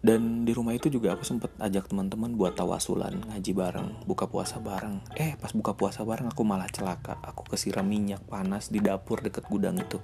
dan 0.00 0.48
di 0.48 0.56
rumah 0.56 0.72
itu 0.72 0.88
juga 0.88 1.12
aku 1.12 1.28
sempet 1.28 1.52
ajak 1.60 1.92
teman-teman 1.92 2.32
buat 2.32 2.56
tawasulan 2.56 3.20
ngaji 3.20 3.52
bareng 3.52 3.88
buka 4.08 4.24
puasa 4.24 4.56
bareng. 4.56 5.04
Eh 5.12 5.36
pas 5.36 5.52
buka 5.52 5.76
puasa 5.76 6.08
bareng 6.08 6.32
aku 6.32 6.40
malah 6.40 6.72
celaka. 6.72 7.20
Aku 7.20 7.44
kesiram 7.44 7.84
minyak 7.84 8.24
panas 8.24 8.72
di 8.72 8.80
dapur 8.80 9.20
deket 9.20 9.44
gudang 9.52 9.76
itu. 9.76 10.00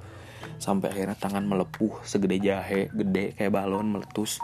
Sampai 0.60 0.92
akhirnya 0.92 1.16
tangan 1.16 1.48
melepuh 1.48 2.04
segede 2.04 2.36
jahe 2.44 2.92
gede 2.92 3.32
kayak 3.40 3.56
balon 3.56 3.96
meletus. 3.96 4.36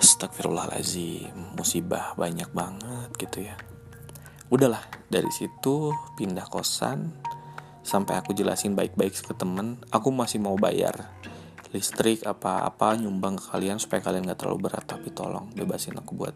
Astagfirullahaladzim 0.00 1.60
musibah 1.60 2.16
banyak 2.16 2.48
banget 2.56 3.12
gitu 3.20 3.44
ya. 3.44 3.60
Udahlah 4.48 4.80
dari 5.12 5.28
situ 5.28 5.92
pindah 6.16 6.48
kosan. 6.48 7.12
Sampai 7.84 8.16
aku 8.16 8.32
jelasin 8.32 8.72
baik-baik 8.72 9.12
ke 9.12 9.36
temen 9.36 9.76
aku 9.92 10.08
masih 10.08 10.40
mau 10.40 10.56
bayar 10.56 11.12
listrik 11.70 12.26
apa-apa 12.26 12.98
nyumbang 12.98 13.38
ke 13.38 13.46
kalian 13.54 13.78
supaya 13.78 14.02
kalian 14.02 14.26
gak 14.26 14.42
terlalu 14.42 14.70
berat. 14.70 14.84
Tapi 14.86 15.14
tolong 15.14 15.50
bebasin 15.54 15.94
aku 15.98 16.18
buat 16.18 16.34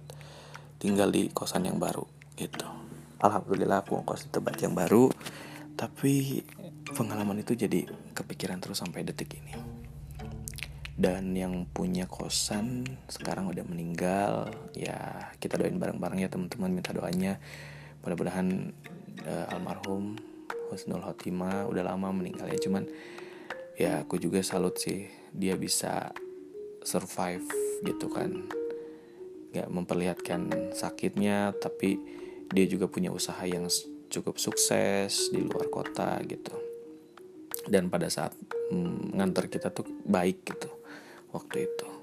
tinggal 0.79 1.11
di 1.11 1.31
kosan 1.31 1.67
yang 1.67 1.79
baru 1.79 2.07
gitu. 2.39 2.67
Alhamdulillah 3.23 3.83
aku 3.83 3.99
ngkos 4.03 4.29
di 4.29 4.31
tempat 4.31 4.55
yang 4.63 4.75
baru. 4.75 5.11
Tapi 5.75 6.45
pengalaman 6.95 7.43
itu 7.43 7.59
jadi 7.59 7.83
kepikiran 8.15 8.63
terus 8.63 8.79
sampai 8.79 9.03
detik 9.03 9.35
ini. 9.35 9.55
Dan 10.95 11.35
yang 11.35 11.67
punya 11.67 12.07
kosan 12.07 12.87
sekarang 13.11 13.51
udah 13.51 13.67
meninggal. 13.67 14.55
Ya 14.79 15.31
kita 15.43 15.59
doain 15.59 15.83
bareng-bareng 15.83 16.23
ya 16.23 16.31
teman-teman 16.31 16.71
minta 16.71 16.95
doanya. 16.95 17.43
Mudah-mudahan 18.07 18.71
uh, 19.27 19.51
almarhum 19.51 20.15
Husnul 20.71 21.03
Khotimah 21.03 21.67
udah 21.67 21.83
lama 21.83 22.15
meninggal 22.15 22.47
ya. 22.47 22.59
Cuman 22.63 22.87
ya 23.75 24.03
aku 24.07 24.19
juga 24.19 24.43
salut 24.43 24.79
sih 24.79 25.07
dia 25.35 25.59
bisa 25.59 26.15
survive 26.85 27.47
gitu 27.83 28.11
kan. 28.11 28.47
Nggak 29.55 29.69
memperlihatkan 29.71 30.73
sakitnya 30.75 31.55
tapi 31.59 31.99
dia 32.51 32.67
juga 32.67 32.91
punya 32.91 33.11
usaha 33.15 33.43
yang 33.47 33.67
cukup 34.11 34.39
sukses 34.39 35.31
di 35.31 35.43
luar 35.43 35.71
kota 35.71 36.19
gitu. 36.27 36.55
Dan 37.65 37.89
pada 37.89 38.11
saat 38.13 38.37
mm, 38.75 39.17
ngantar 39.17 39.49
kita 39.49 39.73
tuh 39.73 39.89
baik 40.05 40.45
gitu 40.45 40.69
waktu 41.33 41.67
itu 41.67 41.94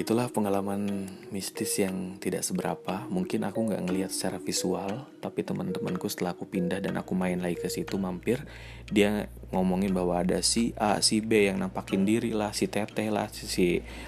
itulah 0.00 0.32
pengalaman 0.32 1.12
mistis 1.28 1.76
yang 1.76 2.16
tidak 2.16 2.40
seberapa. 2.40 3.04
Mungkin 3.12 3.44
aku 3.44 3.68
nggak 3.68 3.82
ngelihat 3.84 4.08
secara 4.08 4.40
visual, 4.40 5.04
tapi 5.20 5.44
teman-temanku 5.44 6.08
setelah 6.08 6.32
aku 6.32 6.48
pindah 6.48 6.80
dan 6.80 6.96
aku 6.96 7.12
main 7.12 7.36
lagi 7.36 7.60
ke 7.60 7.68
situ 7.68 8.00
mampir, 8.00 8.48
dia 8.88 9.28
ngomongin 9.52 9.92
bahwa 9.92 10.24
ada 10.24 10.40
si 10.40 10.72
A, 10.80 11.04
si 11.04 11.20
B 11.20 11.52
yang 11.52 11.60
nampakin 11.60 12.08
diri 12.08 12.32
lah, 12.32 12.56
si 12.56 12.64
Teteh 12.64 13.12
lah, 13.12 13.28
si, 13.28 13.44
si 13.44 13.66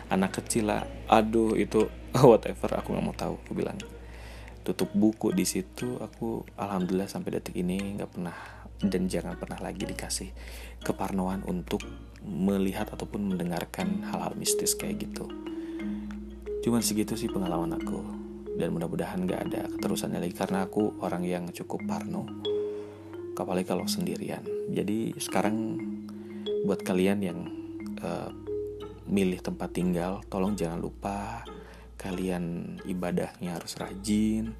anak 0.09 0.41
kecil 0.41 0.73
lah. 0.73 0.89
Aduh 1.13 1.53
itu 1.61 1.93
whatever 2.25 2.81
aku 2.81 2.97
nggak 2.97 3.05
mau 3.05 3.13
tahu. 3.13 3.37
Aku 3.45 3.53
bilang 3.53 3.77
tutup 4.65 4.89
buku 4.97 5.37
di 5.37 5.45
situ. 5.45 6.01
Aku 6.01 6.41
alhamdulillah 6.57 7.13
sampai 7.13 7.37
detik 7.37 7.61
ini 7.61 8.01
nggak 8.01 8.11
pernah 8.17 8.37
dan 8.81 9.13
jangan 9.13 9.37
pernah 9.37 9.61
lagi 9.61 9.85
dikasih 9.85 10.33
keparnoan 10.81 11.45
untuk 11.45 11.85
melihat 12.25 12.89
ataupun 12.89 13.37
mendengarkan 13.37 14.09
hal-hal 14.09 14.33
mistis 14.41 14.73
kayak 14.73 15.05
gitu. 15.05 15.50
Cuman 16.61 16.85
segitu 16.85 17.17
sih 17.17 17.33
pengalaman 17.33 17.73
aku 17.73 18.01
dan 18.61 18.77
mudah-mudahan 18.77 19.25
gak 19.25 19.41
ada 19.49 19.63
keterusannya 19.73 20.21
lagi 20.21 20.37
karena 20.37 20.69
aku 20.69 21.01
orang 21.01 21.25
yang 21.25 21.49
cukup 21.49 21.81
parno. 21.89 22.29
Apalagi 23.41 23.73
kalau 23.73 23.89
sendirian. 23.89 24.45
Jadi 24.69 25.17
sekarang 25.17 25.81
buat 26.69 26.85
kalian 26.85 27.19
yang 27.25 27.49
uh, 28.05 28.29
milih 29.09 29.41
tempat 29.41 29.73
tinggal, 29.73 30.21
tolong 30.29 30.53
jangan 30.53 30.77
lupa 30.77 31.49
kalian 31.97 32.77
ibadahnya 32.85 33.57
harus 33.57 33.81
rajin, 33.81 34.53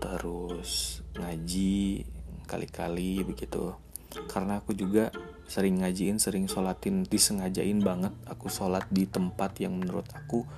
terus 0.00 1.04
ngaji 1.20 2.08
kali-kali 2.48 3.20
begitu. 3.28 3.76
Karena 4.24 4.64
aku 4.64 4.72
juga 4.72 5.12
sering 5.44 5.84
ngajiin, 5.84 6.16
sering 6.16 6.48
sholatin, 6.48 7.04
disengajain 7.04 7.78
banget 7.84 8.16
aku 8.24 8.48
sholat 8.48 8.88
di 8.88 9.04
tempat 9.04 9.60
yang 9.60 9.76
menurut 9.76 10.08
aku 10.16 10.48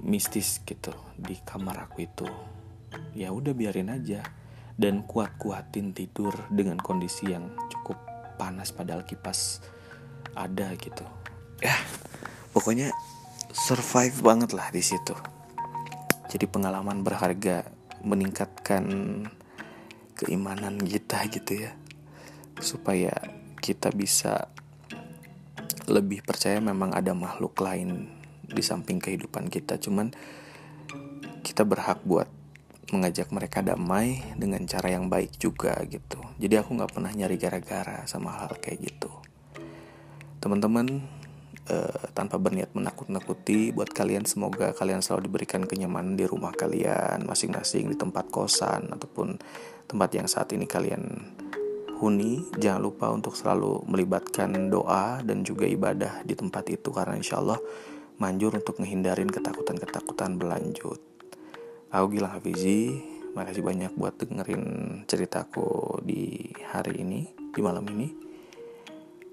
mistis 0.00 0.60
gitu 0.64 0.92
di 1.16 1.36
kamar 1.40 1.88
aku 1.88 2.04
itu. 2.04 2.28
Ya 3.14 3.30
udah 3.30 3.54
biarin 3.54 3.92
aja 3.92 4.24
dan 4.80 5.04
kuat-kuatin 5.04 5.92
tidur 5.92 6.32
dengan 6.48 6.80
kondisi 6.80 7.28
yang 7.28 7.52
cukup 7.68 8.00
panas 8.40 8.72
padahal 8.72 9.04
kipas 9.04 9.60
ada 10.32 10.72
gitu. 10.80 11.04
Ya 11.60 11.76
pokoknya 12.56 12.90
survive 13.52 14.16
banget 14.24 14.56
lah 14.56 14.72
di 14.72 14.80
situ. 14.80 15.12
Jadi 16.30 16.46
pengalaman 16.46 17.02
berharga 17.02 17.66
meningkatkan 18.00 18.84
keimanan 20.16 20.80
kita 20.80 21.26
gitu 21.28 21.68
ya. 21.68 21.72
Supaya 22.60 23.12
kita 23.60 23.92
bisa 23.92 24.48
lebih 25.90 26.22
percaya 26.22 26.62
memang 26.62 26.94
ada 26.94 27.12
makhluk 27.12 27.58
lain 27.60 28.19
di 28.50 28.62
samping 28.62 28.98
kehidupan 28.98 29.48
kita. 29.48 29.78
Cuman 29.78 30.10
kita 31.40 31.64
berhak 31.64 32.02
buat 32.04 32.28
mengajak 32.90 33.30
mereka 33.30 33.62
damai 33.62 34.18
dengan 34.34 34.66
cara 34.66 34.90
yang 34.90 35.06
baik 35.06 35.38
juga 35.38 35.78
gitu. 35.86 36.18
Jadi 36.42 36.54
aku 36.58 36.74
nggak 36.74 36.90
pernah 36.90 37.10
nyari 37.14 37.38
gara-gara 37.38 38.02
sama 38.10 38.34
hal, 38.34 38.50
-hal 38.50 38.58
kayak 38.58 38.82
gitu. 38.82 39.10
Teman-teman 40.42 41.06
eh, 41.70 42.02
tanpa 42.16 42.40
berniat 42.42 42.74
menakut-nakuti 42.74 43.70
buat 43.70 43.94
kalian 43.94 44.26
semoga 44.26 44.74
kalian 44.74 45.04
selalu 45.04 45.30
diberikan 45.30 45.62
kenyamanan 45.68 46.18
di 46.18 46.26
rumah 46.26 46.50
kalian 46.50 47.22
masing-masing 47.28 47.94
di 47.94 47.96
tempat 47.96 48.26
kosan 48.32 48.90
ataupun 48.90 49.38
tempat 49.86 50.10
yang 50.16 50.26
saat 50.26 50.50
ini 50.50 50.66
kalian 50.66 51.02
huni. 52.00 52.42
Jangan 52.58 52.80
lupa 52.82 53.06
untuk 53.12 53.38
selalu 53.38 53.86
melibatkan 53.86 54.72
doa 54.72 55.20
dan 55.22 55.46
juga 55.46 55.68
ibadah 55.68 56.26
di 56.26 56.34
tempat 56.34 56.66
itu 56.72 56.90
karena 56.90 57.14
insya 57.14 57.38
Allah 57.38 57.60
manjur 58.20 58.52
untuk 58.52 58.76
menghindarin 58.78 59.32
ketakutan-ketakutan 59.32 60.36
berlanjut. 60.36 61.00
Aku 61.90 62.06
Gilang 62.12 62.36
Hafizi, 62.36 63.00
makasih 63.32 63.64
banyak 63.64 63.96
buat 63.96 64.14
dengerin 64.20 64.62
ceritaku 65.08 65.98
di 66.04 66.52
hari 66.68 67.00
ini, 67.00 67.32
di 67.32 67.60
malam 67.64 67.88
ini. 67.90 68.12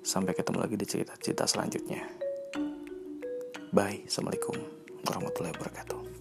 Sampai 0.02 0.32
ketemu 0.32 0.64
lagi 0.64 0.80
di 0.80 0.88
cerita-cerita 0.88 1.44
selanjutnya. 1.44 2.02
Bye, 3.76 4.08
Assalamualaikum 4.08 4.56
warahmatullahi 5.04 5.54
wabarakatuh. 5.60 6.17